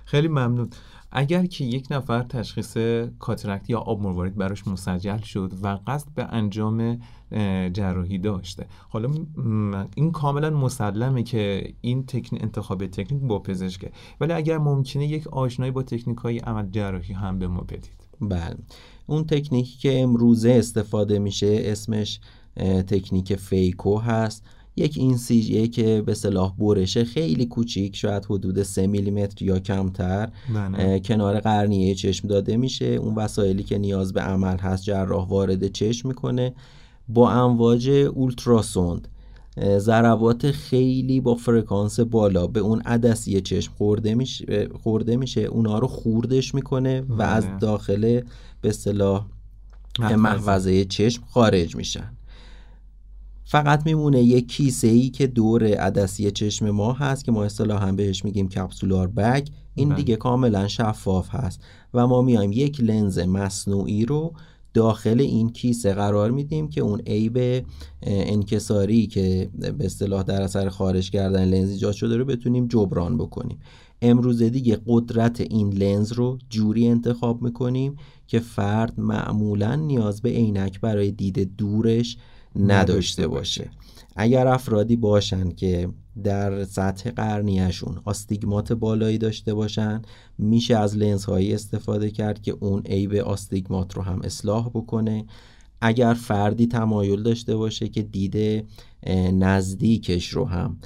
خیلی 0.05 0.29
ممنون. 0.29 0.69
اگر 1.15 1.47
که 1.47 1.65
یک 1.65 1.87
نفر 1.91 2.23
تشخیص 2.23 2.77
کاترکت 3.19 3.71
یا 3.71 3.79
آب 3.79 4.03
مروارید 4.03 4.37
براش 4.37 4.69
مسجل 4.69 5.19
شد 5.19 5.53
و 5.63 5.79
قصد 5.87 6.09
به 6.15 6.25
انجام 6.25 7.01
جراحی 7.73 8.19
داشته. 8.19 8.67
حالا 8.89 9.11
این 9.95 10.13
کاملا 10.13 10.51
مسلمه 10.51 11.23
که 11.23 11.75
این 11.81 12.07
تکنیک 12.07 12.43
انتخاب 12.43 12.87
تکنیک 12.87 13.23
با 13.23 13.39
پزشکه. 13.39 13.93
ولی 14.21 14.33
اگر 14.33 14.59
ممکنه 14.59 15.07
یک 15.07 15.27
آشنایی 15.27 15.73
با 15.73 15.83
تکنیک 15.83 16.19
های 16.19 16.39
عمل 16.39 16.71
جراحی 16.71 17.15
هم 17.15 17.39
به 17.39 17.47
ما 17.47 17.61
بدید. 17.61 18.09
بله. 18.21 18.57
اون 19.07 19.25
تکنیکی 19.25 19.79
که 19.79 20.01
امروزه 20.01 20.51
استفاده 20.51 21.19
میشه 21.19 21.61
اسمش 21.65 22.21
تکنیک 22.87 23.37
فیکو 23.37 23.99
هست. 23.99 24.45
یک 24.77 24.99
این 24.99 25.19
که 25.69 26.03
به 26.07 26.15
صلاح 26.15 26.57
برشه 26.57 27.05
خیلی 27.05 27.47
کوچیک 27.47 27.97
شاید 27.97 28.25
حدود 28.25 28.63
3 28.63 28.87
میلیمتر 28.87 29.45
یا 29.45 29.59
کمتر. 29.59 30.29
بله. 30.55 31.01
کنار 31.01 31.41
قرنیه 31.41 31.95
چشم 31.95 32.29
داده 32.29 32.57
میشه. 32.57 32.85
اون 32.87 33.15
وسایلی 33.15 33.63
که 33.63 33.79
نیاز 33.79 34.13
به 34.13 34.21
عمل 34.21 34.59
هست 34.59 34.85
جراح 34.85 35.29
وارد 35.29 35.73
چشم 35.73 36.09
می‌کنه 36.09 36.55
با 37.09 37.31
امواج 37.31 37.89
اولتراسوند. 37.89 39.09
ضربات 39.79 40.51
خیلی 40.51 41.21
با 41.21 41.35
فرکانس 41.35 42.01
بالا 42.01 42.47
به 42.47 42.61
اون 42.61 42.81
عدسی 42.81 43.41
چشم 43.41 43.73
خورده 43.79 44.15
میشه 44.15 44.69
خورده 44.83 45.17
میشه. 45.17 45.41
اونا 45.41 45.79
رو 45.79 45.87
خوردش 45.87 46.55
می‌کنه 46.55 47.01
و 47.09 47.23
از 47.23 47.47
بله. 47.47 47.59
داخل 47.59 48.21
به 48.61 48.69
اصطلاح 48.69 49.27
محفظه 49.99 50.85
چشم 50.85 51.23
خارج 51.31 51.77
میشن. 51.77 52.13
فقط 53.45 53.87
میمونه 53.87 54.23
یک 54.23 54.49
کیسه 54.49 54.89
ای 54.89 55.11
که 55.11 55.27
دور 55.27 55.65
عدسی 55.65 56.31
چشم 56.31 56.71
ما 56.71 56.93
هست 56.93 57.25
که 57.25 57.33
ما 57.33 57.45
اصطلاحا 57.45 57.93
بهش 57.93 58.25
میگیم 58.25 58.49
کپسولار 58.49 59.09
بگ 59.09 59.49
این 59.75 59.89
بله. 59.89 59.97
دیگه 59.97 60.17
کاملا 60.17 60.69
شفاف 60.69 61.29
هست 61.31 61.61
و 61.95 62.07
ما 62.07 62.23
میایم 62.23 62.53
یک 62.53 62.81
لنز 62.81 63.19
مصنوعی 63.19 64.07
رو 64.07 64.33
داخل 64.75 65.21
این 65.21 65.51
کیسه 65.51 65.95
قرار 65.95 66.31
میدیم 66.31 66.69
که 66.69 66.81
اون 66.81 67.01
عیب 67.01 67.67
انکساری 68.03 69.07
که 69.07 69.51
به 69.79 69.85
اصطلاح 69.87 70.23
در 70.23 70.43
اثر 70.43 70.69
خارج 70.69 71.11
کردن 71.11 71.45
لنز 71.45 71.71
ایجاد 71.71 71.95
شده 71.95 72.17
رو 72.17 72.25
بتونیم 72.25 72.67
جبران 72.67 73.19
بکنیم 73.19 73.59
امروز 74.03 74.43
دیگه 74.43 74.79
قدرت 74.87 75.41
این 75.41 75.73
لنز 75.73 76.13
رو 76.13 76.39
جوری 76.49 76.89
انتخاب 76.89 77.43
می‌کنیم 77.43 77.97
که 78.27 78.39
فرد 78.39 79.01
معمولا 79.01 79.75
نیاز 79.75 80.23
به 80.23 80.29
عینک 80.29 80.81
برای 80.81 81.11
دید 81.11 81.57
دورش 81.57 82.17
نداشته 82.57 83.29
باشه. 83.29 83.71
اگر 84.17 84.47
افرادی 84.47 84.97
باشن 84.97 85.51
که 85.51 85.89
در 86.25 86.65
سطح 86.65 87.11
قرنیهشون 87.11 88.01
آستیگمات 88.05 88.73
بالایی 88.73 89.19
داشته 89.19 89.55
باشن 89.55 90.03
میشه 90.39 90.77
از 90.77 90.97
لنز 90.97 91.25
هایی 91.25 91.55
استفاده 91.55 92.11
کرد 92.11 92.43
که 92.43 92.57
اون 92.61 92.83
عیب 92.87 93.15
آستیگمات 93.15 93.95
رو 93.95 94.03
هم 94.03 94.21
اصلاح 94.25 94.69
بکنه. 94.69 95.25
اگر 95.81 96.15
فردی 96.15 96.67
تمایل 96.67 97.23
داشته 97.23 97.57
باشه 97.57 97.89
که 97.89 98.03
دید 98.03 98.67
نزدیکش 99.33 100.29
رو 100.29 100.45
هم 100.45 100.79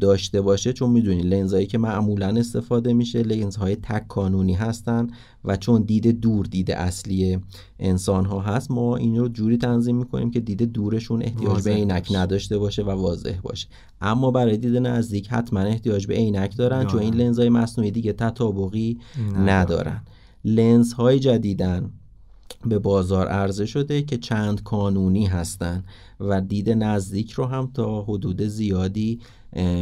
داشته 0.00 0.40
باشه 0.40 0.72
چون 0.72 0.90
می‌دونی 0.90 1.22
لنزهایی 1.22 1.66
که 1.66 1.78
معمولا 1.78 2.28
استفاده 2.28 2.92
میشه 2.92 3.22
لنزهای 3.22 3.76
تک 3.76 4.08
کانونی 4.08 4.54
هستن 4.54 5.06
و 5.44 5.56
چون 5.56 5.82
دید 5.82 6.20
دور 6.20 6.46
دید 6.46 6.70
اصلی 6.70 7.38
انسان 7.78 8.24
ها 8.24 8.40
هست 8.40 8.70
ما 8.70 8.96
این 8.96 9.16
رو 9.16 9.28
جوری 9.28 9.56
تنظیم 9.56 9.96
می‌کنیم 9.96 10.30
که 10.30 10.40
دید 10.40 10.62
دورشون 10.62 11.22
احتیاج 11.22 11.64
به 11.64 11.70
عینک 11.70 12.08
نداشته 12.14 12.58
باشه 12.58 12.82
و 12.82 12.90
واضح 12.90 13.40
باشه. 13.42 13.68
اما 14.00 14.30
برای 14.30 14.56
دید 14.56 14.76
نزدیک 14.76 15.28
حتما 15.28 15.60
احتیاج 15.60 16.06
به 16.06 16.14
عینک 16.14 16.56
دارن 16.56 16.86
چون 16.86 17.00
این 17.00 17.14
لنزهای 17.14 17.48
مصنوعی 17.48 17.90
دیگه 17.90 18.12
تطابقی 18.12 18.98
ندارن. 19.44 20.02
لنزهای 20.44 21.18
جدیدن 21.18 21.90
به 22.66 22.78
بازار 22.78 23.26
عرضه 23.26 23.66
شده 23.66 24.02
که 24.02 24.16
چند 24.16 24.62
کانونی 24.62 25.26
هستند 25.26 25.84
و 26.20 26.40
دید 26.40 26.70
نزدیک 26.70 27.30
رو 27.30 27.44
هم 27.44 27.70
تا 27.74 28.02
حدود 28.02 28.42
زیادی 28.42 29.20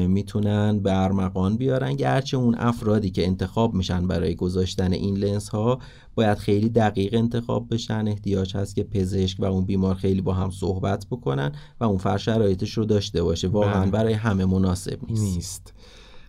می‌تونن 0.08 0.78
به 0.78 1.02
ارمغان 1.02 1.56
بیارن. 1.56 1.92
گرچه 1.92 2.37
اون 2.37 2.54
افرادی 2.58 3.11
که 3.11 3.26
انتخاب 3.26 3.75
میشن 3.75 4.06
برای 4.06 4.35
گذاشتن 4.35 4.92
این 4.92 5.16
لنس 5.16 5.49
ها 5.49 5.78
باید 6.14 6.38
خیلی 6.38 6.68
دقیق 6.68 7.14
انتخاب 7.14 7.66
بشن. 7.70 8.08
احتیاج 8.08 8.56
هست 8.56 8.76
که 8.76 8.85
پزشک 8.85 9.40
و 9.40 9.44
اون 9.44 9.64
بیمار 9.64 9.94
خیلی 9.94 10.20
با 10.20 10.32
هم 10.32 10.50
صحبت 10.50 11.06
بکنن 11.11 11.52
و 11.80 11.85
اون 11.85 11.99
فر 11.99 12.16
شرایطش 12.16 12.73
رو 12.73 12.85
داشته 12.85 13.23
باشه. 13.23 13.49
واقعا 13.49 13.82
بله. 13.82 13.90
برای 13.90 14.12
همه 14.12 14.44
مناسب 14.44 14.99
نیست. 15.08 15.23
نیست. 15.23 15.75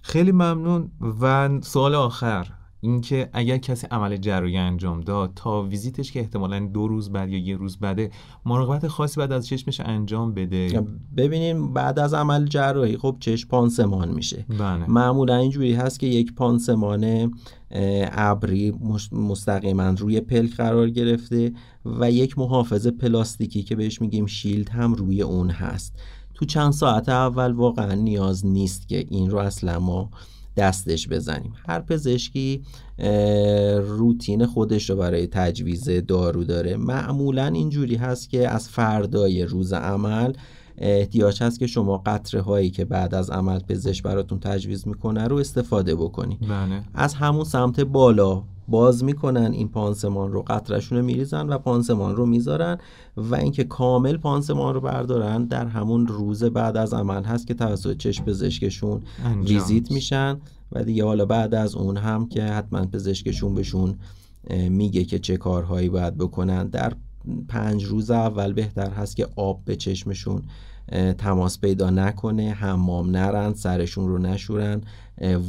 خیلی 0.01 0.31
ممنون. 0.31 0.91
و 1.21 1.49
سوال 1.61 1.95
آخر. 1.95 2.47
اینکه 2.81 3.29
اگر 3.33 3.57
کسی 3.57 3.87
عمل 3.91 4.17
جراحی 4.17 4.57
انجام 4.57 5.01
داد 5.01 5.31
تا 5.35 5.63
ویزیتش 5.63 6.11
که 6.11 6.19
احتمالا 6.19 6.59
دو 6.59 6.87
روز 6.87 7.09
بعد 7.11 7.29
یا 7.29 7.37
یه 7.37 7.55
روز 7.55 7.77
بعده 7.77 8.11
مراقبت 8.45 8.87
خاصی 8.87 9.19
بعد 9.19 9.31
از 9.31 9.47
چشمش 9.47 9.79
انجام 9.79 10.33
بده. 10.33 10.85
ببینیم 11.17 11.73
بعد 11.73 11.99
از 11.99 12.13
عمل 12.13 12.45
جراحی 12.45 12.97
خب 12.97 13.17
چشم 13.19 13.47
پانسمان 13.49 14.09
میشه. 14.09 14.45
بله. 14.59 14.89
معمولا 14.89 15.35
اینجوری 15.35 15.73
هست 15.73 15.99
که 15.99 16.07
یک 16.07 16.33
پانسمان 16.33 17.31
ابری 18.11 18.73
مستقیما 19.11 19.89
روی 19.89 20.21
پلک 20.21 20.55
قرار 20.55 20.89
گرفته 20.89 21.53
و 21.85 22.11
یک 22.11 22.37
محافظ 22.37 22.87
پلاستیکی 22.87 23.63
که 23.63 23.75
بهش 23.75 24.01
میگیم 24.01 24.25
شیلد 24.25 24.69
هم 24.69 24.93
روی 24.93 25.21
اون 25.21 25.49
هست. 25.49 25.99
تو 26.33 26.45
چند 26.45 26.71
ساعت 26.71 27.09
اول 27.09 27.51
واقعا 27.51 27.93
نیاز 27.93 28.45
نیست 28.45 28.87
که 28.87 29.05
این 29.09 29.29
رو 29.29 29.37
اصلا 29.37 29.79
ما 29.79 30.09
دستش 30.57 31.07
بزنیم. 31.07 31.53
هر 31.67 31.79
پزشکی 31.79 32.61
روتین 33.79 34.45
خودش 34.45 34.89
رو 34.89 34.95
برای 34.95 35.27
تجویز 35.27 35.89
دارو 35.89 36.43
داره. 36.43 36.77
معمولا 36.77 37.45
اینجوری 37.45 37.95
هست 37.95 38.29
که 38.29 38.49
از 38.49 38.69
فردای 38.69 39.43
روز 39.43 39.73
عمل 39.73 40.33
احتیاج 40.77 41.43
هست 41.43 41.59
که 41.59 41.67
شما 41.67 41.97
قطره 41.97 42.41
هایی 42.41 42.69
که 42.69 42.85
بعد 42.85 43.15
از 43.15 43.29
عمل 43.29 43.59
پزشک 43.59 44.03
براتون 44.03 44.39
تجویز 44.39 44.87
می‌کنه 44.87 45.23
رو 45.23 45.35
استفاده 45.35 45.95
بکنید 45.95 46.39
بله. 46.39 46.81
از 46.93 47.13
همون 47.13 47.43
سمت 47.43 47.79
بالا 47.79 48.43
باز 48.67 49.03
می‌کنن 49.03 49.51
این 49.51 49.67
پانسمان 49.67 50.31
رو 50.31 50.41
قطرشون 50.41 50.97
رو 50.97 51.03
میریزن 51.05 51.49
و 51.49 51.57
پانسمان 51.57 52.15
رو 52.15 52.25
می‌ذارن 52.25 52.77
و 53.17 53.35
اینکه 53.35 53.63
کامل 53.63 54.17
پانسمان 54.17 54.73
رو 54.73 54.81
بردارن 54.81 55.45
در 55.45 55.65
همون 55.65 56.07
روز 56.07 56.43
بعد 56.43 56.77
از 56.77 56.93
عمل 56.93 57.23
هست 57.23 57.47
که 57.47 57.53
توسط 57.53 57.97
چشم 57.97 58.25
پزشکشون 58.25 59.01
ویزیت 59.43 59.91
میشن 59.91 60.37
و 60.71 60.83
دیگه 60.83 61.05
حالا 61.05 61.25
بعد 61.25 61.55
از 61.55 61.75
اون 61.75 61.97
هم 61.97 62.27
که 62.27 62.43
حتما 62.43 62.85
پزشکشون 62.85 63.53
بهشون 63.53 63.95
میگه 64.69 65.03
که 65.03 65.19
چه 65.19 65.37
کارهایی 65.37 65.89
باید 65.89 66.17
بکنن. 66.17 66.67
در 66.67 66.93
پنج 67.47 67.83
روز 67.85 68.11
اول 68.11 68.53
بهتر 68.53 68.89
هست 68.89 69.15
که 69.15 69.27
آب 69.35 69.61
به 69.65 69.75
چشمشون 69.75 70.41
تماس 71.17 71.59
پیدا 71.59 71.89
نکنه 71.89 72.49
حمام 72.51 73.09
نرن 73.09 73.53
سرشون 73.53 74.07
رو 74.07 74.17
نشورن 74.17 74.81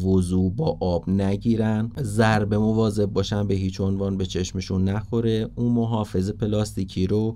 وضوع 0.04 0.52
با 0.52 0.78
آب 0.80 1.10
نگیرن 1.10 1.90
ضرب 2.00 2.54
مواظب 2.54 3.06
باشن 3.06 3.46
به 3.46 3.54
هیچ 3.54 3.80
عنوان 3.80 4.16
به 4.16 4.26
چشمشون 4.26 4.84
نخوره. 4.84 5.48
اون 5.54 5.72
محافظ 5.72 6.30
پلاستیکی 6.30 7.06
رو 7.06 7.34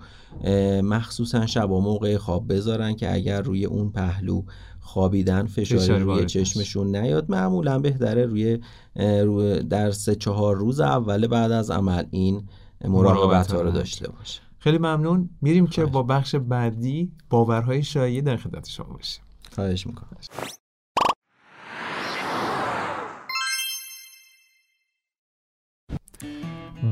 مخصوصا 0.82 1.46
شبا 1.46 1.80
موقع 1.80 2.16
خواب 2.16 2.52
بذارن 2.52 2.94
که 2.94 3.14
اگر 3.14 3.42
روی 3.42 3.64
اون 3.64 3.90
پهلو 3.90 4.42
خوابیدن 4.80 5.46
فشاری 5.46 6.02
روی 6.02 6.26
چشمشون 6.26 6.96
نیاد. 6.96 7.30
معمولا 7.30 7.78
بهتره 7.78 8.26
روی, 8.26 8.58
روی 8.96 9.62
در 9.62 9.90
سه 9.90 10.14
چهار 10.14 10.56
روز 10.56 10.80
اول 10.80 11.26
بعد 11.26 11.52
از 11.52 11.70
عمل 11.70 12.04
این 12.10 12.42
مراقبت 12.88 13.52
ها 13.52 13.60
رو 13.60 13.70
داشته 13.70 14.10
باشه. 14.10 14.40
خیلی 14.58 14.78
ممنون. 14.78 15.30
میریم 15.42 15.66
که 15.66 15.84
با 15.84 16.02
بخش 16.02 16.34
بعدی 16.34 17.12
باورهای 17.30 17.82
شایعه 17.82 18.20
در 18.20 18.36
خدمت 18.36 18.68
شما 18.68 18.86
باشیم. 18.86 19.24
خواهش 19.54 19.86
می‌کنم. 19.86 20.16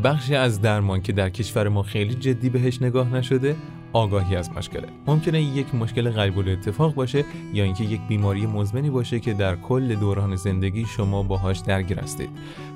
بخشی 0.04 0.34
از 0.34 0.60
درمان 0.60 1.02
که 1.02 1.12
در 1.12 1.30
کشور 1.30 1.68
ما 1.68 1.82
خیلی 1.82 2.14
جدی 2.14 2.50
بهش 2.50 2.82
نگاه 2.82 3.14
نشده 3.14 3.56
آگاهی 3.92 4.36
از 4.36 4.50
مشکله. 4.50 4.88
ممکنه 5.06 5.42
یک 5.42 5.74
مشکل 5.74 6.10
غیب 6.10 6.38
اتفاق 6.38 6.94
باشه 6.94 7.24
یا 7.52 7.64
اینکه 7.64 7.84
یک 7.84 8.00
بیماری 8.08 8.46
مزمنی 8.46 8.90
باشه 8.90 9.20
که 9.20 9.34
در 9.34 9.56
کل 9.56 9.94
دوران 9.94 10.36
زندگی 10.36 10.86
شما 10.86 11.22
باهاش 11.22 11.58
درگیر 11.58 12.00
هستید. 12.00 12.30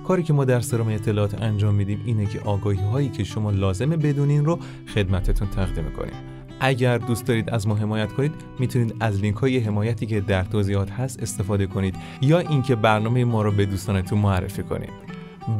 کاری 0.07 0.23
که 0.23 0.33
ما 0.33 0.45
در 0.45 0.61
سرم 0.61 0.89
اطلاعات 0.89 1.43
انجام 1.43 1.75
میدیم 1.75 2.03
اینه 2.05 2.27
که 2.27 2.41
آگاهی 2.41 2.81
هایی 2.81 3.09
که 3.09 3.25
شما 3.25 3.51
لازمه 3.51 3.97
بدونین 3.97 4.45
رو 4.45 4.59
خدمتتون 4.95 5.49
تقدیم 5.49 5.91
کنیم 5.91 6.15
اگر 6.61 6.99
دوست 6.99 7.27
دارید 7.27 7.51
از 7.51 7.69
ما 7.69 7.75
حمایت 7.75 8.13
کنید 8.13 8.33
می‌تونید 8.59 8.95
از 9.01 9.21
لینک 9.21 9.37
های 9.37 9.59
حمایتی 9.59 10.07
که 10.07 10.21
در 10.21 10.45
توضیحات 10.45 10.91
هست 10.91 11.23
استفاده 11.23 11.67
کنید 11.67 11.97
یا 12.21 12.39
اینکه 12.39 12.77
برنامه 12.77 13.25
ما 13.25 13.43
رو 13.43 13.53
به 13.53 13.67
دوستانتون 13.67 14.19
معرفی 14.19 14.63
کنید. 14.63 14.93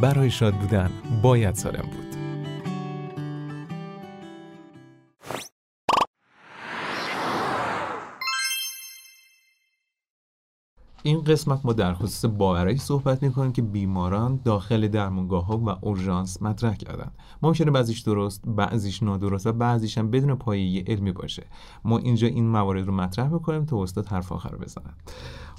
برای 0.01 0.31
شاد 0.31 0.55
بودن 0.55 0.91
باید 1.23 1.55
سالم 1.55 1.83
بود. 1.83 2.14
این 11.07 11.21
قسمت 11.25 11.61
ما 11.65 11.73
در 11.73 11.95
خصوص 11.95 12.25
باورایی 12.25 12.77
صحبت 12.77 13.23
می‌کنیم 13.23 13.53
که 13.53 13.63
بیماران 13.63 14.41
داخل 14.45 14.89
درمانگاه 14.89 15.47
ها 15.47 15.59
و 15.59 15.69
اورژانس 15.69 16.43
مطرح 16.43 16.75
کردن. 16.77 17.11
ممکنه 17.43 17.71
بعضیش 17.71 18.01
درست 18.01 18.43
بعضیش 18.47 19.03
نادرست 19.03 19.47
و 19.47 19.53
بعضیش 19.53 19.99
هم 19.99 20.11
بدون 20.11 20.35
پایه 20.35 20.85
علمی 20.87 21.13
باشه. 21.13 21.47
ما 21.85 21.99
اینجا 21.99 22.27
این 22.27 22.49
موارد 22.49 22.87
رو 22.87 22.95
مطرح 22.95 23.29
می‌کنیم 23.29 23.65
تا 23.65 23.83
استاد 23.83 24.07
حرف 24.07 24.33
آخر 24.33 24.51
رو 24.51 24.59
بزنن 24.59 24.95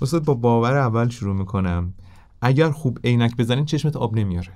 استاد 0.02 0.26
با 0.26 0.34
باور 0.34 0.78
اول 0.78 1.10
شروع 1.10 1.36
می‌کنم. 1.36 1.94
اگر 2.42 2.72
خوب 2.72 3.00
عینک 3.04 3.38
بزنین 3.38 3.66
چشمت 3.66 3.96
آب 3.96 4.16
نمیاره. 4.16 4.54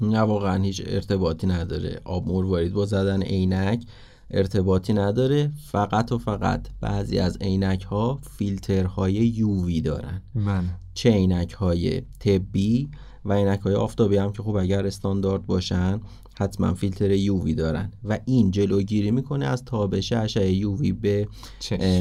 نه 0.00 0.20
واقعا 0.20 0.62
هیچ 0.62 0.82
ارتباطی 0.86 1.46
نداره. 1.46 2.00
آب 2.04 2.28
مروارید 2.28 2.72
با 2.72 2.86
زدن 2.86 3.22
عینک. 3.22 3.84
ارتباطی 4.32 4.92
نداره. 4.92 5.52
فقط 5.70 6.12
و 6.12 6.18
فقط 6.18 6.68
بعضی 6.80 7.18
از 7.18 7.38
عینک 7.40 7.82
ها 7.82 8.20
فیلترهای 8.36 9.12
یووی 9.12 9.80
دارن. 9.80 10.22
من. 10.34 10.60
بله. 10.60 10.68
چه 10.94 11.10
عینک 11.10 11.52
های 11.52 12.02
طبی 12.18 12.88
و 13.24 13.32
عینک 13.32 13.60
های 13.60 13.74
آفتابی 13.74 14.16
هم 14.16 14.32
که 14.32 14.42
خب 14.42 14.56
اگر 14.56 14.86
استاندارد 14.86 15.46
باشن 15.46 16.00
حتما 16.34 16.74
فیلتر 16.74 17.10
یووی 17.10 17.54
دارن. 17.54 17.92
و 18.04 18.18
این 18.24 18.50
جلوگیری 18.50 19.10
می‌کنه 19.10 19.46
از 19.46 19.64
تابش 19.64 20.12
اشعه 20.12 20.52
یووی 20.52 20.92
به 20.92 21.28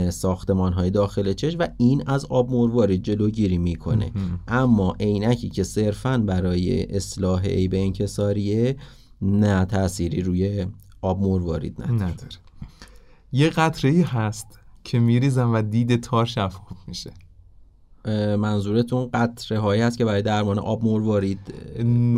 ساختمان 0.10 0.74
های 0.74 0.90
داخل 0.90 1.34
چشم 1.34 1.60
و 1.60 1.68
این 1.78 2.04
از 2.08 2.26
آب 2.26 2.52
مروارید 2.52 3.04
جلوگیری 3.04 3.58
می‌کنه. 3.58 4.12
اما 4.48 4.96
عینکی 5.00 5.50
که 5.50 5.64
صرفا 5.64 6.18
برای 6.18 6.96
اصلاح 6.96 7.46
عیب 7.46 7.74
انکساریه 7.76 8.78
نه 9.22 9.66
تأثیری 9.66 10.22
روی 10.22 10.66
آب 11.02 11.22
مروارید 11.22 11.82
نداره, 11.82 11.94
نداره. 11.96 12.32
یه 13.32 13.50
قطره 13.50 13.92
هست 13.92 14.60
که 14.84 15.00
میریزم 15.00 15.54
و 15.54 15.62
دید 15.62 16.02
تار 16.02 16.26
شفاف 16.26 16.78
میشه. 16.88 17.12
منظورتون 18.38 19.10
قطره 19.14 19.60
هایی 19.60 19.82
هست 19.82 19.98
که 19.98 20.06
برای 20.06 20.22
درمان 20.22 20.60
آب 20.60 20.86
مروارید 20.86 21.40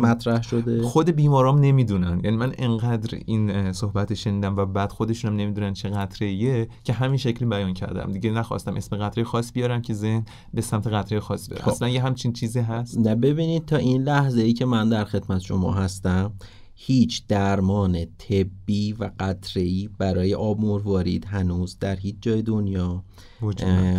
مطرح 0.00 0.42
شده؟ 0.42 0.82
خود 0.82 1.10
بیمارام 1.10 1.58
نمی‌دونن. 1.58 2.20
یعنی 2.24 2.36
من 2.36 2.52
انقدر 2.58 3.18
این 3.26 3.72
صحبت 3.72 4.14
شنیدم 4.14 4.56
و 4.56 4.66
بعد 4.66 4.92
خودشون 4.92 5.30
هم 5.30 5.36
نمی‌دونن 5.36 5.72
چه 5.72 5.88
قطره 5.88 6.28
ایه 6.28 6.68
که 6.84 6.92
همین 6.92 7.16
شکلی 7.16 7.48
بیان 7.48 7.74
کردم. 7.74 8.12
دیگه 8.12 8.30
نخواستم 8.30 8.74
اسم 8.74 8.96
قطره 8.96 9.24
خاص 9.24 9.52
بیارم 9.52 9.82
که 9.82 9.94
ذهن 9.94 10.24
به 10.54 10.60
سمت 10.60 10.86
قطره 10.86 11.20
خاص 11.20 11.48
بره. 11.48 11.60
خب. 11.62 11.68
اصلا 11.68 11.88
یه 11.88 12.02
همچین 12.02 12.32
چیزی 12.32 12.60
هست؟ 12.60 12.98
نه 12.98 13.14
ببینید 13.14 13.66
تا 13.66 13.76
این 13.76 14.02
لحظه 14.02 14.42
ای 14.42 14.52
که 14.52 14.64
من 14.64 14.88
در 14.88 15.04
خدمت 15.04 15.40
شما 15.40 15.74
هستم 15.74 16.32
هیچ 16.74 17.26
درمان 17.26 18.06
طبی 18.18 18.92
و 18.92 19.10
قطره‌ای 19.20 19.88
برای 19.98 20.34
آب 20.34 20.60
مروارید 20.60 21.24
هنوز 21.24 21.78
در 21.78 21.96
هیچ 21.96 22.16
جای 22.20 22.42
دنیا 22.42 23.04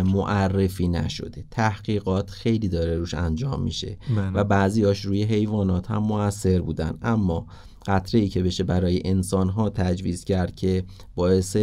معرفی 0.04 0.88
نشده. 0.88 1.44
تحقیقات 1.50 2.30
خیلی 2.30 2.68
داره 2.68 2.96
روش 2.96 3.14
انجام 3.14 3.62
میشه 3.62 3.98
بله. 4.16 4.30
و 4.30 4.44
بعضیاش 4.44 5.04
روی 5.04 5.22
حیوانات 5.22 5.90
هم 5.90 6.02
موثر 6.02 6.60
بودن. 6.60 6.98
اما 7.02 7.46
قطره 7.86 8.20
ای 8.20 8.28
که 8.28 8.42
بشه 8.42 8.64
برای 8.64 9.02
انسان 9.04 9.48
ها 9.48 9.70
تجویز 9.70 10.24
کرد 10.24 10.54
که 10.54 10.84
باعث 11.14 11.56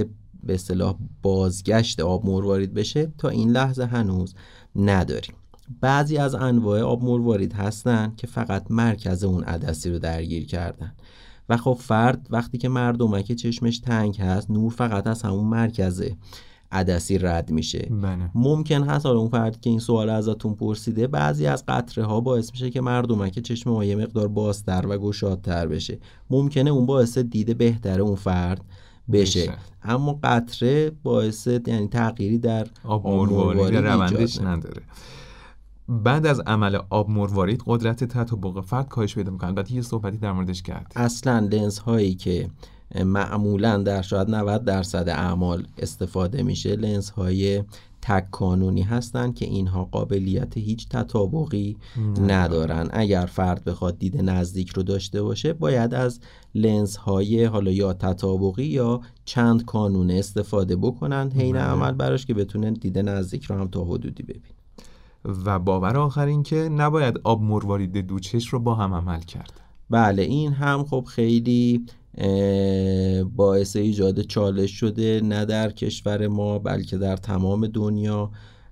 به 0.44 0.54
اصطلاح 0.54 0.96
بازگشت 1.22 2.00
آب 2.00 2.26
مروارید 2.26 2.74
بشه 2.74 3.14
تا 3.18 3.30
این 3.30 3.52
لحظه 3.52 3.86
هنوز 3.86 4.36
نداریم. 4.76 5.36
بعضی 5.82 6.18
از 6.18 6.36
انواع 6.36 6.82
آب 6.82 7.04
مروارید 7.04 7.54
هستن 7.54 8.14
که 8.18 8.28
فقط 8.28 8.66
مرکز 8.70 9.24
اون 9.24 9.44
عدسی 9.44 9.90
رو 9.90 10.00
درگیر 10.00 10.46
کردن. 10.46 10.94
و 11.50 11.58
خب 11.58 11.78
فرد 11.80 12.28
وقتی 12.30 12.58
که 12.58 12.70
مردمک 12.70 13.32
چشمش 13.32 13.80
تنگ 13.80 14.22
هست 14.22 14.52
نور 14.52 14.72
فقط 14.72 15.08
از 15.08 15.22
همون 15.22 15.46
مرکز 15.46 16.04
عدسی 16.72 17.18
رد 17.18 17.52
میشه. 17.52 17.88
بله. 18.02 18.30
ممکن 18.36 18.84
هست 18.84 19.06
حالا 19.06 19.20
اون 19.20 19.30
فردی 19.30 19.58
که 19.62 19.70
این 19.70 19.80
سوال 19.80 20.10
ازتون 20.10 20.56
پرسیده 20.56 21.08
بعضی 21.08 21.46
از 21.46 21.64
قطره 21.68 22.04
ها 22.04 22.22
باعث 22.22 22.52
میشه 22.52 22.70
که 22.70 22.82
مردمک 22.82 23.40
چشم 23.40 23.70
ما 23.70 23.86
یه 23.86 23.96
مقدار 23.96 24.28
بازتر 24.28 24.86
و 24.88 24.98
گشادتر 24.98 25.68
بشه. 25.68 26.00
ممکنه 26.30 26.70
اون 26.70 26.86
باعث 26.86 27.18
دید 27.18 27.58
بهتر 27.58 28.02
اون 28.02 28.16
فرد 28.16 28.62
بشه, 29.12 29.54
اما 29.84 30.20
قطره 30.24 30.92
باعث 31.04 31.48
یعنی 31.48 31.88
تغییری 31.88 32.38
در 32.38 32.68
آب 32.84 33.08
مروارید 33.08 33.78
روندش 33.78 34.42
نداره. 34.42 34.82
بعد 36.04 36.26
از 36.26 36.40
عمل 36.40 36.78
آب 36.90 37.10
مروارید 37.10 37.64
قدرت 37.66 38.04
تطابق 38.04 38.62
فرد 38.62 38.88
کاهش 38.88 39.16
پیدا 39.16 39.32
می‌کنه 39.32 39.50
البته 39.50 39.74
یه 39.74 39.82
صحبتی 39.82 40.18
در 40.18 40.32
موردش 40.32 40.62
کرد. 40.62 40.94
اصلا 40.96 41.40
لنز 41.52 41.78
هایی 41.78 42.16
که 42.16 42.50
معمولا 43.06 43.78
در 43.78 44.02
شاید 44.02 44.30
90 44.30 44.66
درصد 44.66 45.10
اعمال 45.10 45.68
استفاده 45.78 46.44
میشه 46.44 46.76
لنز 46.76 47.10
های 47.10 47.64
تک 48.02 48.32
کانونی 48.32 48.82
هستند 48.82 49.36
که 49.36 49.46
اینها 49.46 49.84
قابلیت 49.84 50.58
هیچ 50.58 50.90
تطابقی 50.90 51.78
ندارن. 52.22 52.90
اگر 52.92 53.26
فرد 53.26 53.64
بخواد 53.64 53.98
دید 53.98 54.22
نزدیک 54.22 54.70
رو 54.70 54.84
داشته 54.84 55.22
باشه 55.22 55.54
باید 55.54 55.94
از 55.94 56.20
لنز 56.56 56.96
های 56.96 57.46
حالا 57.46 57.72
یا 57.72 57.94
تطابقی 57.94 58.64
یا 58.64 59.02
چند 59.26 59.66
کانونه 59.66 60.14
استفاده 60.14 60.76
بکنن 60.76 61.32
حین 61.32 61.54
بله. 61.56 61.64
عمل 61.64 61.92
براش 61.92 62.26
که 62.26 62.34
بتونن 62.34 62.74
دید 62.74 63.00
نزدیک 63.00 63.44
رو 63.44 63.56
هم 63.56 63.68
تا 63.68 63.84
حدودی 63.84 64.24
ببین 64.24 64.54
و 65.46 65.60
باور 65.60 65.98
آخر 65.98 66.26
این 66.26 66.44
که 66.44 66.56
نباید 66.56 67.20
آب 67.24 67.42
مروارید 67.42 67.98
دوچش 67.98 68.48
رو 68.48 68.60
با 68.60 68.76
هم 68.76 68.94
عمل 68.94 69.20
کرد. 69.20 69.62
بله 69.90 70.22
این 70.22 70.54
هم 70.54 70.84
خب 70.84 71.06
خیلی 71.08 71.86
باعث 73.36 73.76
ایجاد 73.76 74.22
چالش 74.22 74.72
شده 74.72 75.22
نه 75.24 75.46
در 75.46 75.72
کشور 75.72 76.28
ما 76.28 76.60
بلکه 76.60 76.98
در 76.98 77.18
تمام 77.18 77.68
دنیا. 77.68 78.32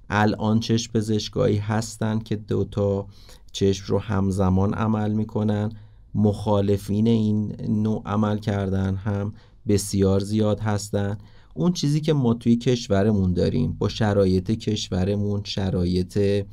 الان 0.10 0.60
چشم 0.60 0.92
پزشکایی 0.94 1.58
هستن 1.58 2.20
که 2.20 2.36
دوتا 2.36 3.08
چشم 3.52 3.86
رو 3.88 4.00
همزمان 4.00 4.74
عمل 4.74 5.12
می‌کنن. 5.12 5.72
مخالفین 6.16 7.08
این 7.08 7.56
نوع 7.70 8.02
عمل 8.06 8.38
کردن 8.38 8.96
هم 8.96 9.34
بسیار 9.68 10.20
زیاد 10.20 10.60
هستن. 10.60 11.18
اون 11.54 11.74
چیزی 11.74 12.02
که 12.02 12.14
ما 12.14 12.34
توی 12.34 12.56
کشورمون 12.56 13.34
داریم 13.34 13.74
با 13.80 13.90
شرایط 13.90 14.52
کشورمون 14.52 15.42
شرایط 15.44 16.46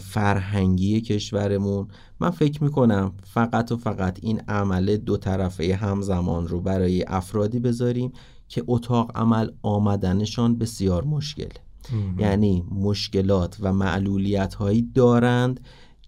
فرهنگی 0.00 1.00
کشورمون 1.00 1.88
من 2.20 2.30
فکر 2.30 2.64
می‌کنم 2.64 3.12
فقط 3.24 3.72
و 3.72 3.76
فقط 3.76 4.18
این 4.22 4.40
عمل 4.48 4.96
دو 4.96 5.16
طرفه 5.16 5.74
همزمان 5.74 6.48
رو 6.48 6.60
برای 6.60 7.04
افرادی 7.08 7.58
بذاریم 7.58 8.12
که 8.48 8.64
اتاق 8.66 9.10
عمل 9.14 9.50
آمدنشان 9.62 10.58
بسیار 10.58 11.04
مشکل. 11.04 11.48
یعنی 12.18 12.64
مشکلات 12.70 13.56
و 13.60 13.72
معلولیت 13.72 14.54
هایی 14.54 14.90
دارند 14.94 15.60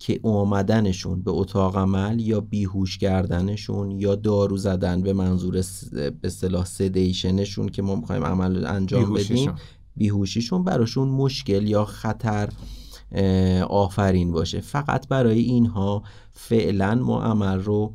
که 0.05 0.21
آمدنشون 0.23 1.23
به 1.23 1.31
اتاق 1.31 1.77
عمل 1.77 2.21
یا 2.21 2.41
بیهوش 2.41 2.99
کردنشون 2.99 3.91
یا 3.91 4.15
دارو 4.15 4.57
زدن 4.57 5.03
به 5.03 5.13
منظور 5.13 5.65
به 5.93 6.13
اصطلاح 6.25 6.65
سدیشنشون 6.65 7.69
که 7.69 7.83
ما 7.83 7.95
می‌خوایم 7.95 8.25
عمل 8.25 8.67
انجام 8.67 9.13
بدیم 9.13 9.53
بیهوشیشون. 9.97 10.65
براشون 10.65 11.09
مشکل 11.09 11.69
یا 11.69 11.85
خطر 11.85 12.49
آفرین 13.69 14.33
باشه. 14.33 14.61
فقط 14.61 15.09
برای 15.09 15.41
اینها 15.41 16.03
فعلا 16.33 16.95
ما 16.95 17.23
عمل 17.23 17.59
رو 17.59 17.95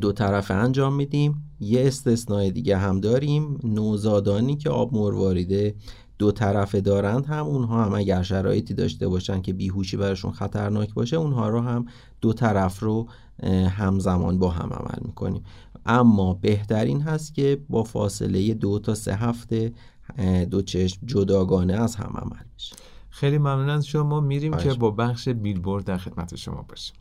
دو 0.00 0.12
طرفه 0.12 0.54
انجام 0.54 0.94
میدیم. 0.94 1.50
یه 1.60 1.86
استثنای 1.86 2.50
دیگه 2.50 2.76
هم 2.76 3.00
داریم. 3.00 3.58
نوزادانی 3.64 4.56
که 4.56 4.70
آب 4.70 4.94
مرواریده 4.94 5.74
دو 6.18 6.32
طرفه 6.32 6.80
دارند 6.80 7.26
هم 7.26 7.46
اونها 7.46 7.84
هم 7.84 7.94
اگر 7.94 8.22
شرایطی 8.22 8.74
داشته 8.74 9.08
باشن 9.08 9.42
که 9.42 9.52
بیهوشی 9.52 9.96
براشون 9.96 10.32
خطرناک 10.32 10.94
باشه 10.94 11.16
اونها 11.16 11.48
رو 11.48 11.60
هم 11.60 11.86
دو 12.20 12.32
طرف 12.32 12.80
رو 12.80 13.08
همزمان 13.68 14.38
با 14.38 14.50
هم 14.50 14.72
عمل 14.72 14.98
می‌کنیم. 15.06 15.42
اما 15.86 16.34
بهترین 16.34 17.00
هست 17.00 17.34
که 17.34 17.60
با 17.68 17.82
فاصله 17.82 18.54
دو 18.54 18.78
تا 18.78 18.94
سه 18.94 19.14
هفته 19.14 19.72
دو 20.50 20.62
چشم 20.62 21.06
جداگانه 21.06 21.72
از 21.72 21.96
هم 21.96 22.12
عمل 22.16 22.42
بشه. 22.56 22.76
خیلی 23.10 23.38
ممنون 23.38 23.68
از 23.68 23.86
شما. 23.86 24.20
میریم 24.20 24.56
که 24.56 24.74
با 24.74 24.90
بخش 24.90 25.28
بیلبورد 25.28 25.84
در 25.84 25.96
خدمت 25.96 26.34
شما 26.36 26.64
باشیم. 26.68 26.96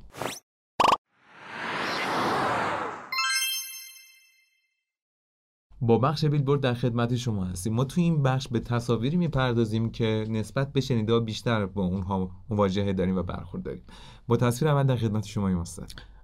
با 5.88 5.98
بخش 5.98 6.26
بیلبورد 6.26 6.62
در 6.62 6.74
خدمت 6.74 7.16
شما 7.16 7.46
هستیم. 7.46 7.74
ما 7.74 7.84
تو 7.84 8.02
این 8.02 8.24
بخش 8.24 8.48
به 8.48 8.60
تصاویری 8.60 9.18
می‌پردازیم 9.18 9.90
که 9.90 10.26
نسبت 10.30 10.74
به 10.74 10.82
شنیده 10.82 11.20
بیشتر 11.20 11.66
با 11.66 11.86
اونها 11.86 12.32
مواجهه 12.50 12.94
داریم 12.94 13.18
و 13.18 13.24
برخورد 13.24 13.64
داریم. 13.64 13.82
با 14.28 14.38
تصویر 14.38 14.72
اول 14.72 14.84
در 14.84 14.96
خدمت 14.96 15.26
شما 15.26 15.48
این 15.48 15.64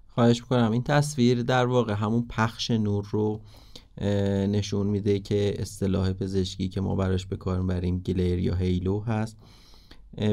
خواهش 0.08 0.42
می‌کنم. 0.42 0.72
این 0.72 0.84
تصویر 0.84 1.44
در 1.44 1.66
واقع 1.66 1.94
همون 1.94 2.26
پخش 2.30 2.72
نور 2.72 3.08
رو 3.12 3.42
نشون 4.48 4.88
میده 4.88 5.20
که 5.20 5.54
اصطلاح 5.58 6.14
پزشکی 6.14 6.70
که 6.70 6.82
ما 6.82 6.96
براش 6.96 7.26
به 7.26 7.36
کار 7.36 7.64
بریم 7.64 8.00
گلیر 8.00 8.40
یا 8.40 8.56
هیلو 8.56 9.00
هست. 9.00 9.38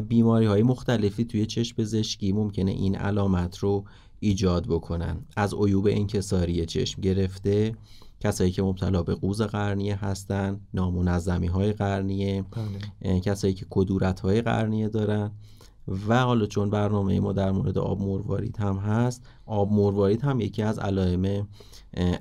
بیماری 0.09 0.47
های 0.47 0.63
مختلفی 0.63 1.25
توی 1.25 1.47
چشم 1.47 1.77
پزشکی 1.77 2.33
ممکنه 2.33 2.71
این 2.71 2.97
علامت 2.97 3.59
رو 3.59 3.85
ایجاد 4.21 4.67
بکنن. 4.67 5.17
از 5.37 5.55
عیوب 5.55 5.87
انکساری 5.87 6.67
چشم 6.67 7.03
گرفته 7.03 7.75
کسایی 8.27 8.51
که 8.51 8.63
مبتلا 8.63 9.03
به 9.03 9.15
قوز 9.15 9.43
قرنیه 9.43 10.05
هستن 10.05 10.61
نامنظمی 10.75 11.47
های 11.47 11.73
قرنیه 11.73 12.45
بله. 13.03 13.21
کسایی 13.21 13.55
که 13.55 13.67
کدورت 13.71 14.21
های 14.21 14.43
قرنیه 14.43 14.89
دارن 14.89 15.31
و 16.09 16.25
حالا 16.25 16.47
چون 16.47 16.71
برنامه 16.71 17.21
ما 17.21 17.33
در 17.33 17.53
مورد 17.53 17.79
آب 17.79 18.01
مروارید 18.01 18.57
هم 18.57 18.77
هست 18.77 19.23
آب 19.47 19.73
مروارید 19.73 20.23
هم 20.23 20.41
یکی 20.41 20.63
از 20.63 20.79
علائم 20.79 21.49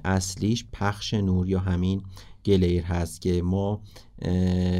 اصلیش 0.05 0.65
پخش 0.73 1.13
نور 1.13 1.49
یا 1.49 1.59
همین 1.59 2.01
گلیر 2.45 2.84
هست 2.84 3.21
که 3.21 3.41
ما 3.41 3.81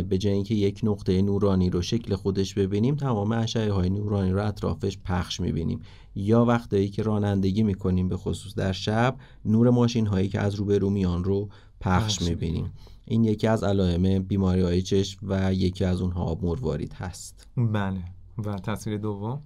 به 0.10 0.18
جای 0.20 0.34
اینکه 0.34 0.56
یک 0.56 0.80
نقطه 0.84 1.22
نورانی 1.22 1.70
رو 1.70 1.82
شکل 1.82 2.16
خودش 2.16 2.54
ببینیم 2.54 2.96
تمام 2.96 3.32
اشعه 3.32 3.72
های 3.72 3.90
نورانی 3.90 4.32
رو 4.32 4.48
اطرافش 4.48 4.98
پخش 4.98 5.40
می‌بینیم. 5.40 5.80
یا 6.16 6.46
وقتایی 6.46 6.90
که 6.90 7.04
رانندگی 7.04 7.64
می‌کنیم 7.64 8.10
به 8.10 8.18
خصوص 8.18 8.56
در 8.56 8.72
شب 8.72 9.16
نور 9.46 9.70
ماشین 9.70 10.08
هایی 10.08 10.28
که 10.28 10.40
از 10.40 10.56
روبرو 10.56 10.90
میان 10.90 11.24
رو 11.24 11.50
پخش 11.82 12.22
می‌بینیم. 12.22 12.72
این 13.06 13.24
یکی 13.24 13.48
از 13.48 13.64
علائم 13.64 14.24
بیماری 14.24 14.62
های 14.62 14.82
چشم 14.82 15.20
و 15.24 15.54
یکی 15.54 15.86
از 15.86 16.02
اونها 16.02 16.24
آب 16.24 16.46
مروارید 16.46 16.94
هست. 16.94 17.48
بله. 17.58 18.04
و 18.46 18.56
تصویر 18.56 18.98
دوم؟ 18.98 19.42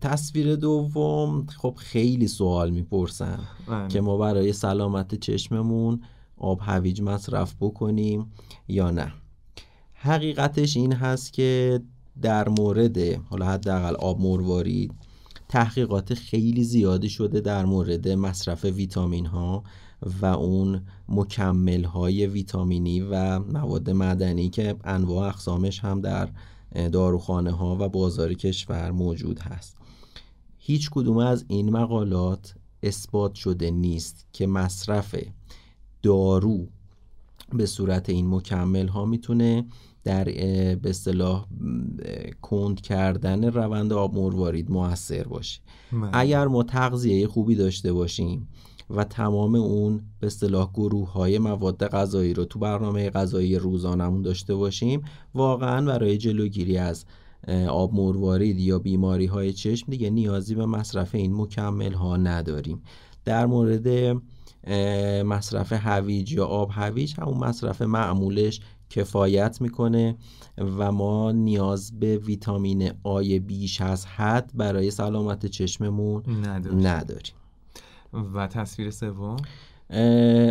تصویر 0.00 0.56
دوم 0.56 1.46
خب 1.46 1.74
خیلی 1.76 2.28
سوال 2.28 2.70
می‌پرسن 2.70 3.38
بله. 3.68 3.88
که 3.88 4.00
ما 4.00 4.16
برای 4.16 4.52
سلامت 4.52 5.14
چشممون 5.14 6.00
آب 6.38 6.58
هویج 6.62 7.02
مصرف 7.02 7.54
بکنیم 7.60 8.32
یا 8.68 8.90
نه. 8.90 9.12
حقیقتش 9.92 10.76
این 10.76 10.92
هست 10.92 11.32
که 11.32 11.80
در 12.22 12.48
مورد 12.48 12.98
حالا 13.24 13.46
حداقل 13.46 13.94
آب 13.94 14.20
مروارید 14.20 14.92
تحقیقات 15.48 16.14
خیلی 16.14 16.64
زیادی 16.64 17.08
شده 17.08 17.40
در 17.40 17.64
مورد 17.64 18.08
مصرف 18.08 18.64
ویتامین 18.64 19.26
ها 19.26 19.64
و 20.20 20.26
اون 20.26 20.82
مکمل 21.08 21.84
های 21.84 22.26
ویتامینی 22.26 23.00
و 23.00 23.38
مواد 23.38 23.90
معدنی 23.90 24.48
که 24.48 24.76
انواع 24.84 25.28
اقسامش 25.28 25.80
هم 25.80 26.00
در 26.00 26.28
داروخانه 26.92 27.50
ها 27.50 27.76
و 27.80 27.88
بازار 27.88 28.34
کشور 28.34 28.90
موجود 28.90 29.38
هست. 29.38 29.76
هیچ 30.58 30.90
کدوم 30.90 31.16
از 31.16 31.44
این 31.48 31.70
مقالات 31.70 32.54
اثبات 32.82 33.34
شده 33.34 33.70
نیست 33.70 34.26
که 34.32 34.46
مصرف 34.46 35.14
دارو 36.02 36.66
به 37.52 37.66
صورت 37.66 38.08
این 38.08 38.34
مکمل 38.34 38.88
ها 38.88 39.04
می‌تونه 39.04 39.66
در 40.04 40.24
به 40.74 40.90
اصطلاح 40.90 41.46
کند 42.42 42.80
کردن 42.80 43.44
روند 43.44 43.92
آب 43.92 44.14
مروارید 44.14 44.70
موثر 44.70 45.22
باشه 45.22 45.60
بله. 45.92 46.10
اگر 46.12 46.46
ما 46.46 46.62
تغذیه 46.62 47.26
خوبی 47.26 47.54
داشته 47.54 47.92
باشیم 47.92 48.48
و 48.90 49.04
تمام 49.04 49.54
اون 49.54 50.00
به 50.20 50.26
اصطلاح 50.26 50.70
گروه 50.74 51.12
های 51.12 51.38
مواد 51.38 51.88
غذایی 51.88 52.34
رو 52.34 52.44
تو 52.44 52.58
برنامه 52.58 53.10
غذایی 53.10 53.58
روزانمون 53.58 54.22
داشته 54.22 54.54
باشیم 54.54 55.02
واقعا 55.34 55.86
برای 55.86 56.18
جلوگیری 56.18 56.78
از 56.78 57.04
آب 57.68 57.94
مروارید 57.94 58.58
یا 58.58 58.78
بیماری 58.78 59.26
های 59.26 59.52
چشم 59.52 59.86
دیگه 59.90 60.10
نیازی 60.10 60.54
به 60.54 60.66
مصرف 60.66 61.14
این 61.14 61.34
مکمل 61.34 61.92
ها 61.92 62.16
نداریم 62.16 62.82
در 63.24 63.46
مورد 63.46 64.16
مصرف 65.22 65.72
هویج 65.72 66.32
یا 66.32 66.46
آب 66.46 66.70
هویج 66.72 67.14
همون 67.20 67.38
مصرف 67.38 67.82
معمولش 67.82 68.60
کفایت 68.90 69.60
می‌کنه 69.60 70.16
و 70.58 70.92
ما 70.92 71.32
نیاز 71.32 72.00
به 72.00 72.16
ویتامین 72.16 72.92
آی 73.02 73.38
بیش 73.38 73.80
از 73.80 74.06
حد 74.06 74.50
برای 74.54 74.90
سلامت 74.90 75.46
چشممون 75.46 76.22
نداریم, 76.44 76.86
نداریم. 76.86 77.34
و 78.34 78.46
تصویر 78.46 78.90
سوم؟ 78.90 79.36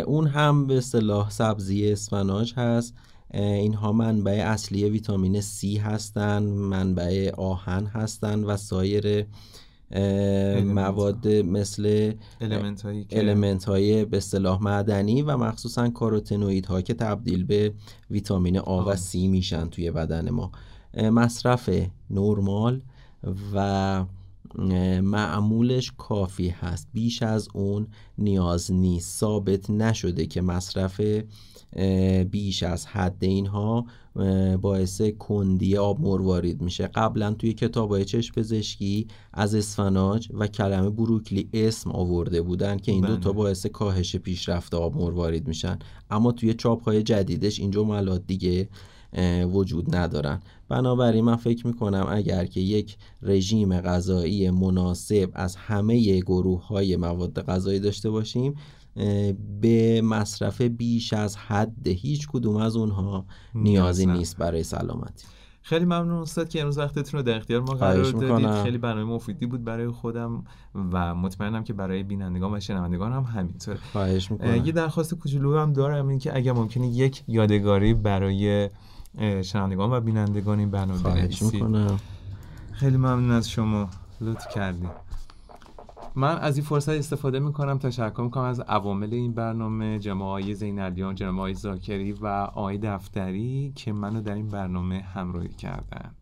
اون 0.06 0.26
هم 0.26 0.66
به 0.66 0.80
صلاح 0.80 1.30
سبزی 1.30 1.92
اسفناج 1.92 2.54
هست. 2.56 2.94
اینها 3.34 3.92
منبع 3.92 4.42
اصلی 4.46 4.84
ویتامین 4.84 5.40
C 5.40 5.64
هستند 5.64 6.48
منبع 6.48 7.30
آهن 7.36 7.86
هستند 7.86 8.44
و 8.48 8.56
سایر 8.56 9.26
مواد 10.64 11.28
مثل 11.28 12.12
المنت 13.10 13.64
های 13.64 14.04
به 14.04 14.20
صلاح 14.20 14.62
معدنی 14.62 15.22
و 15.22 15.36
مخصوصا 15.36 15.88
کاروتنوید 15.88 16.66
ها 16.66 16.80
که 16.80 16.94
تبدیل 16.94 17.44
به 17.44 17.74
ویتامین 18.10 18.58
آ 18.58 18.84
و 18.84 18.96
C 18.96 19.14
میشن 19.14 19.68
توی 19.68 19.90
بدن 19.90 20.30
ما. 20.30 20.52
مصرف 20.94 21.70
نرمال 22.10 22.82
و 23.54 24.04
معمولش 25.02 25.92
کافی 25.98 26.48
هست. 26.48 26.88
بیش 26.92 27.22
از 27.22 27.48
اون 27.54 27.86
نیاز 28.18 28.72
نیست. 28.72 29.18
ثابت 29.18 29.70
نشده 29.70 30.26
که 30.26 30.40
مصرف 30.40 31.00
بیش 32.30 32.62
از 32.62 32.86
حد 32.86 33.16
اینها 33.20 33.86
باعث 34.60 35.02
کندی 35.02 35.76
آب 35.76 36.00
مروارید 36.00 36.62
میشه. 36.62 36.86
قبلا 36.86 37.32
توی 37.32 37.52
کتاب 37.52 37.90
های 37.90 38.04
چشم 38.04 38.34
پزشکی 38.34 39.06
از 39.32 39.54
اسفناج 39.54 40.28
و 40.34 40.46
کلمه 40.46 40.90
بروکلی 40.90 41.48
اسم 41.52 41.90
آورده 41.90 42.42
بودن 42.42 42.76
که 42.76 42.92
این 42.92 43.06
دوتا 43.06 43.32
بله. 43.32 43.42
باعث 43.42 43.66
کاهش 43.66 44.16
پیشرفت 44.16 44.74
آب 44.74 44.96
مروارید 44.96 45.48
میشن. 45.48 45.78
اما 46.10 46.32
توی 46.32 46.54
چاپ 46.54 46.84
های 46.84 47.02
جدیدش 47.02 47.60
این 47.60 47.70
جملات 47.70 48.22
دیگه 48.26 48.68
وجود 49.52 49.96
ندارن. 49.96 50.40
بنابراین 50.68 51.24
من 51.24 51.36
فکر 51.36 51.66
می‌کنم 51.66 52.06
اگر 52.10 52.44
که 52.44 52.60
یک 52.60 52.96
رژیم 53.22 53.80
غذایی 53.80 54.50
مناسب 54.50 55.30
از 55.34 55.56
همه 55.56 56.20
گروه 56.20 56.66
های 56.66 56.96
مواد 56.96 57.40
غذایی 57.42 57.80
داشته 57.80 58.10
باشیم 58.10 58.54
به 59.60 60.00
مصرف 60.04 60.60
بیش 60.60 61.12
از 61.12 61.36
حد 61.36 61.88
هیچ 61.88 62.28
کدوم 62.28 62.56
از 62.56 62.76
اونها 62.76 63.24
نیازی 63.54 64.06
نیست 64.06 64.36
برای 64.36 64.62
سلامتی. 64.62 65.26
خیلی 65.62 65.84
ممنون 65.84 66.22
استاد 66.22 66.48
که 66.48 66.60
امروز 66.60 66.78
وقتتون 66.78 67.20
رو 67.20 67.26
در 67.26 67.36
اختیار 67.36 67.60
ما 67.60 67.74
قرار 67.74 68.10
دادید. 68.10 68.62
خیلی 68.62 68.78
برنامه 68.78 69.14
مفیدی 69.14 69.46
بود 69.46 69.64
برای 69.64 69.88
خودم 69.88 70.44
و 70.74 71.14
مطمئنم 71.14 71.64
که 71.64 71.72
برای 71.72 72.02
بینندگان 72.02 72.54
و 72.54 72.60
شنوندگان 72.60 73.12
هم 73.12 73.22
همینطور 73.22 73.76
خواهش 73.92 74.30
می‌کنم. 74.30 74.66
یه 74.66 74.72
درخواست 74.72 75.14
کوچولو 75.14 75.58
هم 75.58 75.72
دارم 75.72 76.08
این 76.08 76.18
که 76.18 76.36
اگر 76.36 76.52
ممکنه 76.52 76.86
یک 76.86 77.22
یادگاری 77.28 77.94
برای 77.94 78.70
شنوندگان 79.42 79.90
و 79.90 80.00
بینندگان 80.00 80.58
این 80.58 80.70
برنامه 80.70 81.02
بنویسید. 81.02 81.64
خیلی 82.72 82.96
ممنون 82.96 83.30
از 83.30 83.50
شما. 83.50 83.88
لطف 84.20 84.54
کردید. 84.54 85.07
من 86.14 86.38
از 86.38 86.56
این 86.56 86.66
فرصت 86.66 86.88
استفاده 86.88 87.38
می‌کنم 87.38 87.78
تشکر 87.78 88.20
می‌کنم 88.20 88.44
از 88.44 88.60
عوامل 88.60 89.14
این 89.14 89.32
برنامه 89.32 89.98
جناب 89.98 90.22
آقای 90.22 90.54
زینالیان 90.54 91.14
جناب 91.14 91.34
آقای 91.34 91.54
زاکری 91.54 92.12
و 92.12 92.26
آقای 92.26 92.78
دفتری 92.78 93.72
که 93.76 93.92
منو 93.92 94.20
در 94.20 94.34
این 94.34 94.48
برنامه 94.48 95.00
همراهی 95.00 95.48
کردن 95.48 96.14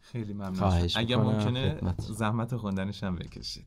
خیلی 0.00 0.32
ممنون. 0.32 0.88
اگر 0.96 1.16
ممکنه. 1.16 1.80
زحمت 1.98 2.56
خوندنش 2.56 3.04
هم 3.04 3.16
بکشید. 3.16 3.66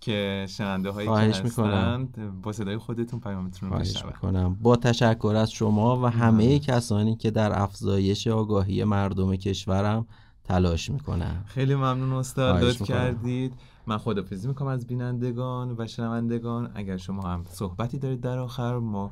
که 0.00 0.46
شنونده 0.48 0.90
هایی 0.90 1.08
که. 1.08 1.14
هستند 1.14 2.42
با 2.42 2.52
صدای 2.52 2.78
خودتون 2.78 3.20
پیامتون 3.20 3.68
رو 3.68 3.74
خواهش 3.74 3.90
بشنون 3.90 4.12
می‌کنم. 4.12 4.54
با 4.54 4.76
تشکر 4.76 5.34
از 5.36 5.50
شما 5.50 6.02
و 6.02 6.06
همه 6.06 6.58
کسانی 6.58 7.16
که 7.16 7.30
در 7.30 7.62
افزایش 7.62 8.26
آگاهی 8.26 8.84
مردم 8.84 9.36
کشورم 9.36 10.06
تلاش 10.48 10.90
می‌کنم. 10.90 11.44
خیلی 11.46 11.74
ممنون 11.74 12.12
استاد 12.12 12.64
لطف 12.64 12.80
می‌کنم. 12.80 12.96
کردید. 12.96 13.52
من 13.86 13.98
خدافزی 13.98 14.48
می‌کنم 14.48 14.68
از 14.68 14.86
بینندگان 14.86 15.74
و 15.78 15.86
شنوندگان. 15.86 16.70
اگر 16.74 16.96
شما 16.96 17.22
هم 17.22 17.44
صحبتی 17.50 17.98
دارید 17.98 18.20
در 18.20 18.38
آخر 18.38 18.78
ما 18.78 19.10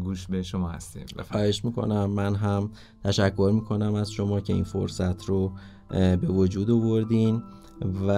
گوش 0.00 0.26
به 0.26 0.42
شما 0.42 0.68
هستیم. 0.68 1.04
خواهش 1.30 1.64
می‌کنم. 1.64 2.10
من 2.10 2.34
هم 2.34 2.70
تشکر 3.04 3.50
می‌کنم 3.54 3.94
از 3.94 4.12
شما 4.12 4.40
که 4.40 4.52
این 4.52 4.64
فرصت 4.64 5.24
رو 5.24 5.52
به 5.90 6.16
وجود 6.16 6.70
آوردین 6.70 7.42
و 8.06 8.10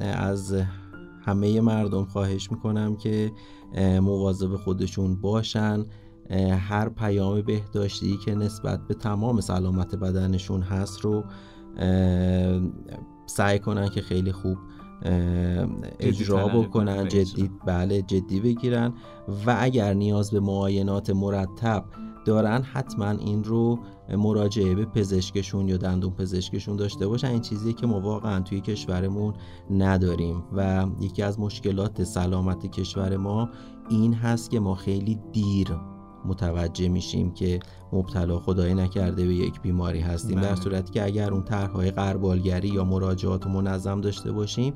از 0.00 0.56
همه 1.24 1.60
مردم 1.60 2.04
خواهش 2.04 2.50
می‌کنم 2.50 2.96
که 2.96 3.32
مواظب 4.00 4.56
خودشون 4.56 5.20
باشن. 5.20 5.84
هر 6.68 6.88
پیام 6.88 7.42
بهداشتی 7.42 8.16
که 8.24 8.34
نسبت 8.34 8.86
به 8.88 8.94
تمام 8.94 9.40
سلامت 9.40 9.94
بدنشون 9.94 10.62
هست 10.62 11.00
رو 11.00 11.24
سعی 13.26 13.58
کنن 13.58 13.88
که 13.88 14.00
خیلی 14.00 14.32
خوب 14.32 14.58
اجرا 16.00 16.46
بکنن 16.48 17.08
جدی 17.08 17.50
بله 17.66 18.02
جدی 18.02 18.40
بگیرن. 18.40 18.92
و 19.46 19.56
اگر 19.60 19.94
نیاز 19.94 20.30
به 20.30 20.40
معاینات 20.40 21.10
مرتب 21.10 21.84
دارن 22.24 22.62
حتما 22.62 23.10
این 23.10 23.44
رو 23.44 23.78
مراجعه 24.16 24.74
به 24.74 24.84
پزشکشون 24.84 25.68
یا 25.68 25.76
دندون 25.76 26.10
پزشکشون 26.10 26.76
داشته 26.76 27.06
باشن. 27.06 27.28
این 27.28 27.40
چیزی 27.40 27.72
که 27.72 27.86
ما 27.86 28.00
واقعا 28.00 28.40
توی 28.40 28.60
کشورمون 28.60 29.34
نداریم. 29.70 30.42
و 30.52 30.86
یکی 31.00 31.22
از 31.22 31.40
مشکلات 31.40 32.04
سلامت 32.04 32.66
کشور 32.66 33.16
ما 33.16 33.48
این 33.88 34.14
هست 34.14 34.50
که 34.50 34.60
ما 34.60 34.74
خیلی 34.74 35.18
دیر 35.32 35.68
متوجه 36.26 36.88
میشیم 36.88 37.34
که 37.34 37.60
مبتلا 37.92 38.38
خدای 38.38 38.74
نکرده 38.74 39.26
به 39.26 39.34
یک 39.34 39.60
بیماری 39.60 40.00
هستیم. 40.00 40.40
بله. 40.40 40.48
در 40.48 40.54
صورتی 40.54 40.92
که 40.92 41.04
اگر 41.04 41.32
اون 41.32 41.42
طرحهای 41.42 41.90
قربالگری 41.90 42.68
یا 42.68 42.84
مراجعات 42.84 43.46
منظم 43.46 44.00
داشته 44.00 44.32
باشیم 44.32 44.74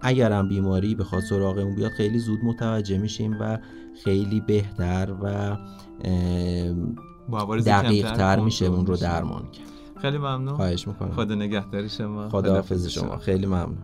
اگرم 0.00 0.48
بیماری 0.48 0.94
بخواد 0.94 1.22
سراغمون 1.22 1.74
بیاد 1.74 1.90
خیلی 1.90 2.18
زود 2.18 2.38
متوجه 2.44 2.98
میشیم 2.98 3.36
و 3.40 3.58
خیلی 4.04 4.40
بهتر 4.40 5.14
و 5.22 5.56
دقیق 7.66 8.12
تر 8.12 8.40
میشه 8.40 8.66
اون 8.66 8.86
رو. 8.86 8.96
درمان 8.96 9.42
کرد. 9.42 9.68
خیلی 10.02 10.18
ممنون. 10.18 10.54
خواهش 10.54 10.88
می‌کنم. 10.88 11.10
خدا 11.10 11.34
نگهداری 11.34 11.88
شما. 11.88 12.28
خداحافظ 12.28 12.32
خداحافظ 12.32 12.88
شما. 12.88 13.16
خیلی 13.16 13.46
ممنون. 13.46 13.78